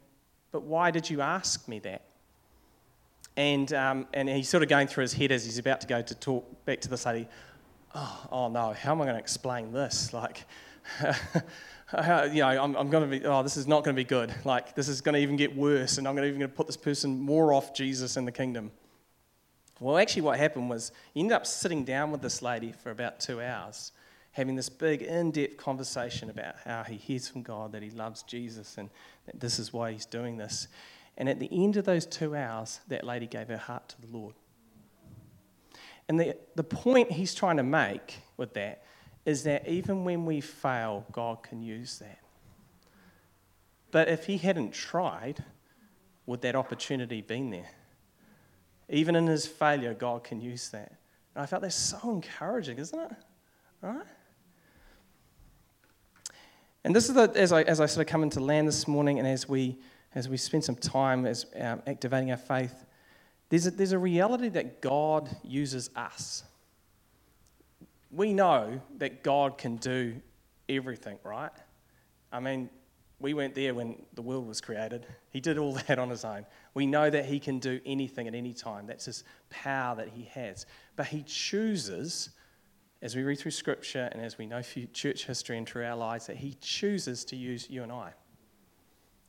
but 0.50 0.64
why 0.64 0.90
did 0.90 1.08
you 1.08 1.20
ask 1.20 1.68
me 1.68 1.78
that? 1.78 2.06
And, 3.36 3.72
um, 3.72 4.08
and 4.12 4.28
he's 4.28 4.48
sort 4.48 4.64
of 4.64 4.68
going 4.68 4.88
through 4.88 5.02
his 5.02 5.12
head 5.12 5.30
as 5.30 5.44
he's 5.44 5.58
about 5.58 5.80
to 5.82 5.86
go 5.86 6.02
to 6.02 6.14
talk 6.16 6.64
back 6.64 6.80
to 6.80 6.88
this 6.88 7.06
lady. 7.06 7.28
Oh, 7.94 8.26
oh 8.32 8.48
no, 8.48 8.72
how 8.72 8.90
am 8.90 9.00
I 9.00 9.04
going 9.04 9.14
to 9.14 9.20
explain 9.20 9.70
this? 9.70 10.12
Like, 10.12 10.42
you 11.04 11.12
know, 11.92 12.48
I'm, 12.48 12.74
I'm 12.74 12.90
going 12.90 13.08
to 13.08 13.20
be, 13.20 13.24
oh, 13.24 13.44
this 13.44 13.56
is 13.56 13.68
not 13.68 13.84
going 13.84 13.94
to 13.94 14.00
be 14.00 14.08
good. 14.08 14.34
Like, 14.44 14.74
this 14.74 14.88
is 14.88 15.02
going 15.02 15.14
to 15.14 15.20
even 15.20 15.36
get 15.36 15.54
worse, 15.54 15.98
and 15.98 16.08
I'm 16.08 16.16
going 16.16 16.28
to 16.28 16.34
even 16.36 16.48
put 16.48 16.66
this 16.66 16.76
person 16.76 17.20
more 17.20 17.52
off 17.52 17.72
Jesus 17.74 18.16
and 18.16 18.26
the 18.26 18.32
kingdom. 18.32 18.72
Well, 19.80 19.96
actually, 19.98 20.22
what 20.22 20.38
happened 20.38 20.68
was 20.68 20.92
he 21.14 21.20
ended 21.20 21.36
up 21.36 21.46
sitting 21.46 21.84
down 21.84 22.10
with 22.10 22.20
this 22.20 22.42
lady 22.42 22.72
for 22.72 22.90
about 22.90 23.20
two 23.20 23.40
hours, 23.40 23.92
having 24.32 24.56
this 24.56 24.68
big, 24.68 25.02
in 25.02 25.30
depth 25.30 25.56
conversation 25.56 26.30
about 26.30 26.56
how 26.64 26.82
he 26.82 26.96
hears 26.96 27.28
from 27.28 27.42
God, 27.42 27.72
that 27.72 27.82
he 27.82 27.90
loves 27.90 28.22
Jesus, 28.22 28.76
and 28.76 28.90
that 29.26 29.38
this 29.38 29.58
is 29.58 29.72
why 29.72 29.92
he's 29.92 30.06
doing 30.06 30.36
this. 30.36 30.66
And 31.16 31.28
at 31.28 31.38
the 31.38 31.48
end 31.52 31.76
of 31.76 31.84
those 31.84 32.06
two 32.06 32.34
hours, 32.34 32.80
that 32.88 33.04
lady 33.04 33.26
gave 33.26 33.48
her 33.48 33.56
heart 33.56 33.88
to 33.90 34.00
the 34.00 34.08
Lord. 34.08 34.34
And 36.08 36.18
the, 36.18 36.36
the 36.56 36.64
point 36.64 37.12
he's 37.12 37.34
trying 37.34 37.58
to 37.58 37.62
make 37.62 38.18
with 38.36 38.54
that 38.54 38.82
is 39.24 39.42
that 39.44 39.68
even 39.68 40.04
when 40.04 40.24
we 40.24 40.40
fail, 40.40 41.04
God 41.12 41.42
can 41.42 41.60
use 41.60 41.98
that. 41.98 42.18
But 43.90 44.08
if 44.08 44.24
he 44.26 44.38
hadn't 44.38 44.72
tried, 44.72 45.44
would 46.26 46.40
that 46.42 46.56
opportunity 46.56 47.20
been 47.20 47.50
there? 47.50 47.70
Even 48.88 49.16
in 49.16 49.26
his 49.26 49.46
failure, 49.46 49.94
God 49.94 50.24
can 50.24 50.40
use 50.40 50.70
that. 50.70 50.92
And 51.34 51.42
I 51.42 51.46
felt 51.46 51.62
that's 51.62 51.74
so 51.74 51.98
encouraging, 52.10 52.78
isn't 52.78 52.98
it? 52.98 53.12
Right? 53.82 54.06
And 56.84 56.94
this 56.94 57.08
is 57.08 57.14
the, 57.14 57.30
as 57.34 57.52
I, 57.52 57.62
as 57.62 57.80
I 57.80 57.86
sort 57.86 58.06
of 58.06 58.10
come 58.10 58.22
into 58.22 58.40
land 58.40 58.66
this 58.66 58.88
morning 58.88 59.18
and 59.18 59.28
as 59.28 59.48
we, 59.48 59.78
as 60.14 60.28
we 60.28 60.36
spend 60.36 60.64
some 60.64 60.76
time 60.76 61.26
as 61.26 61.46
um, 61.60 61.82
activating 61.86 62.30
our 62.30 62.36
faith, 62.36 62.86
There's 63.50 63.66
a, 63.66 63.70
there's 63.70 63.92
a 63.92 63.98
reality 63.98 64.50
that 64.50 64.80
God 64.80 65.28
uses 65.42 65.90
us. 65.96 66.44
We 68.10 68.32
know 68.32 68.80
that 68.98 69.22
God 69.22 69.58
can 69.58 69.76
do 69.76 70.20
everything, 70.68 71.18
right? 71.24 71.52
I 72.30 72.40
mean, 72.40 72.70
we 73.20 73.34
weren't 73.34 73.54
there 73.54 73.74
when 73.74 73.96
the 74.14 74.22
world 74.22 74.46
was 74.46 74.60
created. 74.60 75.06
He 75.30 75.40
did 75.40 75.58
all 75.58 75.72
that 75.88 75.98
on 75.98 76.10
his 76.10 76.24
own. 76.24 76.46
We 76.74 76.86
know 76.86 77.10
that 77.10 77.26
he 77.26 77.40
can 77.40 77.58
do 77.58 77.80
anything 77.84 78.28
at 78.28 78.34
any 78.34 78.52
time. 78.52 78.86
That's 78.86 79.06
his 79.06 79.24
power 79.50 79.96
that 79.96 80.08
he 80.08 80.24
has. 80.34 80.66
But 80.96 81.06
he 81.06 81.22
chooses, 81.24 82.30
as 83.02 83.16
we 83.16 83.22
read 83.22 83.38
through 83.38 83.50
scripture 83.50 84.08
and 84.12 84.22
as 84.22 84.38
we 84.38 84.46
know 84.46 84.62
through 84.62 84.86
church 84.92 85.26
history 85.26 85.58
and 85.58 85.68
through 85.68 85.84
our 85.84 85.96
lives, 85.96 86.26
that 86.26 86.36
he 86.36 86.56
chooses 86.60 87.24
to 87.26 87.36
use 87.36 87.68
you 87.68 87.82
and 87.82 87.92
I. 87.92 88.12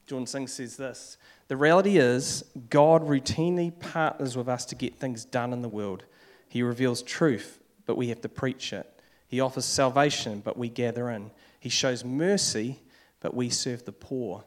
John 0.06 0.26
Sing 0.26 0.48
says 0.48 0.76
this 0.76 1.18
The 1.48 1.58
reality 1.58 1.98
is, 1.98 2.44
God 2.70 3.08
routinely 3.08 3.78
partners 3.80 4.36
with 4.36 4.48
us 4.50 4.66
to 4.66 4.76
get 4.76 4.98
things 4.98 5.26
done 5.26 5.54
in 5.54 5.62
the 5.62 5.70
world. 5.70 6.04
He 6.48 6.64
reveals 6.64 7.04
truth, 7.04 7.60
but 7.86 7.96
we 7.96 8.10
have 8.10 8.22
to 8.22 8.30
preach 8.30 8.74
it. 8.74 8.92
He 9.28 9.40
offers 9.40 9.66
salvation, 9.66 10.42
but 10.44 10.58
we 10.58 10.68
gather 10.68 11.12
in. 11.12 11.30
He 11.60 11.70
shows 11.70 12.04
mercy, 12.04 12.80
but 13.20 13.34
we 13.34 13.50
serve 13.50 13.86
the 13.86 13.92
poor. 13.92 14.44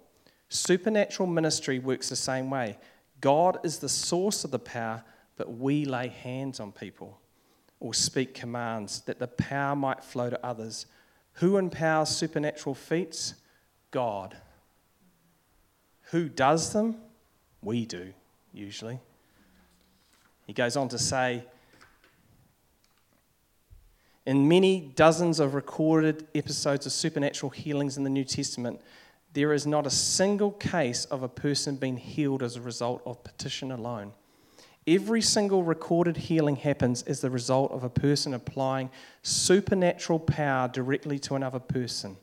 Supernatural 0.48 1.28
ministry 1.28 1.78
works 1.78 2.08
the 2.08 2.16
same 2.16 2.50
way. 2.50 2.78
God 3.20 3.58
is 3.62 3.78
the 3.78 3.88
source 3.88 4.44
of 4.44 4.50
the 4.50 4.58
power, 4.58 5.02
but 5.36 5.58
we 5.58 5.84
lay 5.84 6.08
hands 6.08 6.60
on 6.60 6.72
people 6.72 7.18
or 7.80 7.94
speak 7.94 8.34
commands 8.34 9.00
that 9.02 9.18
the 9.18 9.28
power 9.28 9.74
might 9.74 10.04
flow 10.04 10.30
to 10.30 10.46
others. 10.46 10.86
Who 11.34 11.56
empowers 11.56 12.10
supernatural 12.10 12.74
feats? 12.74 13.34
God. 13.90 14.36
Who 16.10 16.28
does 16.28 16.72
them? 16.72 16.96
We 17.62 17.86
do, 17.86 18.12
usually. 18.52 19.00
He 20.46 20.52
goes 20.52 20.76
on 20.76 20.88
to 20.90 20.98
say, 20.98 21.44
in 24.26 24.48
many 24.48 24.92
dozens 24.94 25.40
of 25.40 25.54
recorded 25.54 26.26
episodes 26.34 26.86
of 26.86 26.92
supernatural 26.92 27.50
healings 27.50 27.96
in 27.96 28.04
the 28.04 28.10
New 28.10 28.24
Testament, 28.24 28.80
there 29.32 29.52
is 29.52 29.66
not 29.66 29.86
a 29.86 29.90
single 29.90 30.52
case 30.52 31.04
of 31.06 31.22
a 31.22 31.28
person 31.28 31.76
being 31.76 31.96
healed 31.96 32.42
as 32.42 32.56
a 32.56 32.60
result 32.60 33.02
of 33.06 33.24
petition 33.24 33.72
alone. 33.72 34.12
Every 34.86 35.22
single 35.22 35.62
recorded 35.62 36.16
healing 36.16 36.56
happens 36.56 37.02
as 37.02 37.20
the 37.20 37.30
result 37.30 37.72
of 37.72 37.84
a 37.84 37.88
person 37.88 38.34
applying 38.34 38.90
supernatural 39.22 40.18
power 40.18 40.68
directly 40.68 41.18
to 41.20 41.34
another 41.34 41.60
person. 41.60 42.16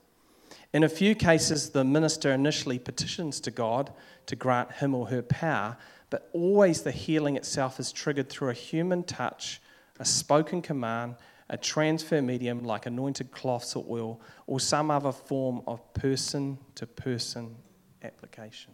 In 0.73 0.83
a 0.83 0.89
few 0.89 1.15
cases, 1.15 1.69
the 1.69 1.83
minister 1.83 2.31
initially 2.31 2.77
petitions 2.77 3.39
to 3.41 3.51
God 3.51 3.91
to 4.27 4.35
grant 4.35 4.73
him 4.73 4.93
or 4.93 5.07
her 5.07 5.23
power, 5.23 5.77
but 6.09 6.29
always 6.33 6.81
the 6.81 6.91
healing 6.91 7.37
itself 7.37 7.79
is 7.79 7.91
triggered 7.91 8.29
through 8.29 8.49
a 8.49 8.53
human 8.53 9.03
touch, 9.03 9.61
a 9.99 10.05
spoken 10.05 10.61
command, 10.61 11.15
a 11.49 11.57
transfer 11.57 12.21
medium 12.21 12.63
like 12.63 12.85
anointed 12.85 13.31
cloths 13.31 13.75
or 13.75 13.85
oil, 13.89 14.21
or 14.47 14.59
some 14.59 14.91
other 14.91 15.11
form 15.11 15.61
of 15.67 15.93
person 15.93 16.57
to 16.75 16.85
person 16.85 17.55
application. 18.03 18.73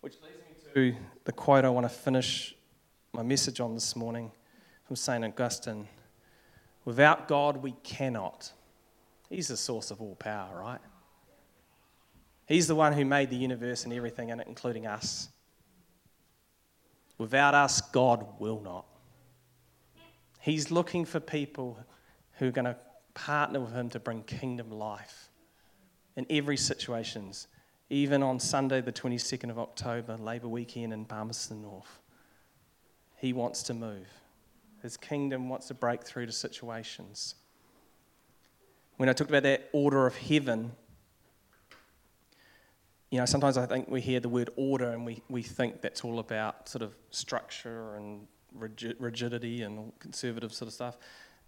Which 0.00 0.14
leads 0.22 0.66
me 0.74 0.92
to 0.92 0.96
the 1.24 1.32
quote 1.32 1.64
I 1.64 1.68
want 1.68 1.84
to 1.84 1.94
finish 1.94 2.54
my 3.12 3.22
message 3.22 3.60
on 3.60 3.74
this 3.74 3.94
morning 3.94 4.30
from 4.84 4.96
St. 4.96 5.24
Augustine 5.24 5.86
Without 6.88 7.28
God, 7.28 7.58
we 7.58 7.72
cannot. 7.82 8.50
He's 9.28 9.48
the 9.48 9.58
source 9.58 9.90
of 9.90 10.00
all 10.00 10.14
power, 10.14 10.58
right? 10.58 10.80
He's 12.46 12.66
the 12.66 12.74
one 12.74 12.94
who 12.94 13.04
made 13.04 13.28
the 13.28 13.36
universe 13.36 13.84
and 13.84 13.92
everything 13.92 14.30
in 14.30 14.40
it, 14.40 14.46
including 14.46 14.86
us. 14.86 15.28
Without 17.18 17.54
us, 17.54 17.80
God 17.80 18.26
will 18.38 18.60
not. 18.60 18.86
He's 20.40 20.70
looking 20.70 21.04
for 21.04 21.20
people 21.20 21.78
who 22.34 22.48
are 22.48 22.52
going 22.52 22.64
to 22.64 22.76
partner 23.14 23.60
with 23.60 23.72
Him 23.72 23.90
to 23.90 24.00
bring 24.00 24.22
kingdom 24.22 24.70
life 24.70 25.28
in 26.16 26.24
every 26.30 26.56
situations. 26.56 27.48
Even 27.90 28.22
on 28.22 28.38
Sunday, 28.38 28.80
the 28.80 28.92
22nd 28.92 29.50
of 29.50 29.58
October, 29.58 30.16
Labour 30.16 30.48
weekend 30.48 30.92
in 30.92 31.04
Palmerston 31.04 31.62
North, 31.62 31.98
He 33.16 33.32
wants 33.32 33.64
to 33.64 33.74
move. 33.74 34.08
His 34.82 34.96
kingdom 34.96 35.48
wants 35.48 35.66
to 35.68 35.74
break 35.74 36.04
through 36.04 36.26
to 36.26 36.32
situations. 36.32 37.34
When 38.96 39.08
I 39.08 39.12
talked 39.12 39.30
about 39.30 39.42
that 39.42 39.68
order 39.72 40.06
of 40.06 40.16
heaven, 40.16 40.72
you 43.10 43.18
know, 43.18 43.24
sometimes 43.24 43.56
I 43.56 43.66
think 43.66 43.88
we 43.88 44.00
hear 44.00 44.20
the 44.20 44.28
word 44.28 44.50
order 44.56 44.90
and 44.90 45.06
we, 45.06 45.22
we 45.28 45.42
think 45.42 45.80
that's 45.80 46.02
all 46.04 46.18
about 46.18 46.68
sort 46.68 46.82
of 46.82 46.94
structure 47.10 47.94
and 47.94 48.26
rigidity 48.54 49.62
and 49.62 49.92
conservative 49.98 50.52
sort 50.52 50.68
of 50.68 50.74
stuff. 50.74 50.98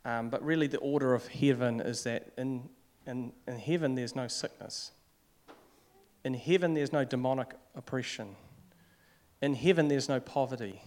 Um, 0.05 0.31
but 0.31 0.43
really, 0.43 0.67
the 0.67 0.79
order 0.79 1.13
of 1.15 1.27
heaven 1.29 1.81
is 1.81 2.05
that 2.05 2.33
in, 2.39 2.69
in, 3.07 3.33
in 3.47 3.59
heaven 3.59 3.95
there's 3.95 4.17
no 4.17 4.27
sickness. 4.29 4.93
In 6.25 6.35
heaven 6.35 6.73
there's 6.75 6.93
no 6.93 7.05
demonic 7.05 7.55
oppression. 7.75 8.37
In 9.43 9.55
heaven 9.55 9.89
there's 9.89 10.09
no 10.09 10.21
poverty. 10.21 10.83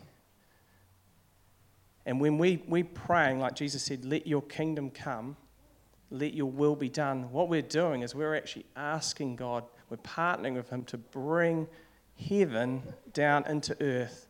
And 2.05 2.19
when 2.19 2.37
we, 2.37 2.63
we 2.67 2.83
praying, 2.83 3.39
like 3.39 3.55
Jesus 3.55 3.83
said, 3.83 4.03
let 4.05 4.27
your 4.27 4.41
kingdom 4.41 4.89
come, 4.89 5.37
let 6.09 6.33
your 6.33 6.49
will 6.49 6.75
be 6.75 6.89
done, 6.89 7.31
what 7.31 7.49
we're 7.49 7.61
doing 7.61 8.01
is 8.01 8.13
we're 8.13 8.35
actually 8.35 8.65
asking 8.75 9.35
God 9.35 9.63
we're 9.93 9.97
partnering 9.97 10.55
with 10.55 10.71
Him 10.71 10.83
to 10.85 10.97
bring 10.97 11.67
heaven 12.17 12.81
down 13.13 13.45
into 13.45 13.77
earth 13.79 14.25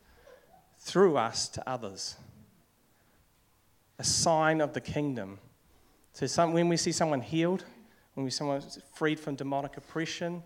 through 0.77 1.15
us 1.15 1.47
to 1.47 1.69
others. 1.69 2.17
A 3.97 4.03
sign 4.03 4.59
of 4.59 4.73
the 4.73 4.81
kingdom. 4.81 5.39
So, 6.11 6.27
some, 6.27 6.51
when 6.51 6.67
we 6.67 6.75
see 6.75 6.91
someone 6.91 7.21
healed, 7.21 7.63
when 8.15 8.25
we 8.25 8.29
see 8.29 8.39
someone 8.39 8.61
freed 8.93 9.21
from 9.21 9.35
demonic 9.35 9.77
oppression, 9.77 10.43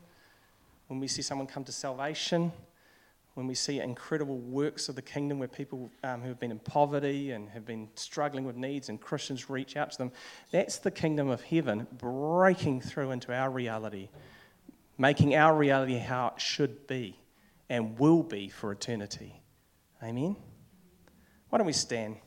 when 0.85 0.99
we 0.99 1.07
see 1.07 1.23
someone 1.23 1.47
come 1.47 1.63
to 1.63 1.71
salvation, 1.71 2.51
when 3.33 3.47
we 3.47 3.55
see 3.55 3.79
incredible 3.79 4.37
works 4.37 4.87
of 4.87 4.95
the 4.95 5.01
kingdom 5.01 5.39
where 5.39 5.47
people 5.47 5.89
um, 6.03 6.21
who 6.21 6.27
have 6.27 6.39
been 6.39 6.51
in 6.51 6.59
poverty 6.59 7.31
and 7.31 7.49
have 7.49 7.65
been 7.65 7.89
struggling 7.95 8.45
with 8.45 8.55
needs 8.55 8.89
and 8.89 9.01
Christians 9.01 9.49
reach 9.49 9.77
out 9.77 9.89
to 9.93 9.97
them, 9.97 10.11
that's 10.51 10.77
the 10.77 10.91
kingdom 10.91 11.27
of 11.27 11.41
heaven 11.41 11.87
breaking 11.97 12.81
through 12.81 13.09
into 13.09 13.33
our 13.33 13.49
reality 13.49 14.09
making 14.97 15.35
our 15.35 15.55
reality 15.55 15.97
how 15.97 16.33
it 16.35 16.41
should 16.41 16.87
be 16.87 17.17
and 17.69 17.97
will 17.99 18.23
be 18.23 18.49
for 18.49 18.71
eternity. 18.71 19.41
Amen? 20.01 20.35
Why 21.49 21.57
don't 21.57 21.67
we 21.67 21.73
stand? 21.73 22.17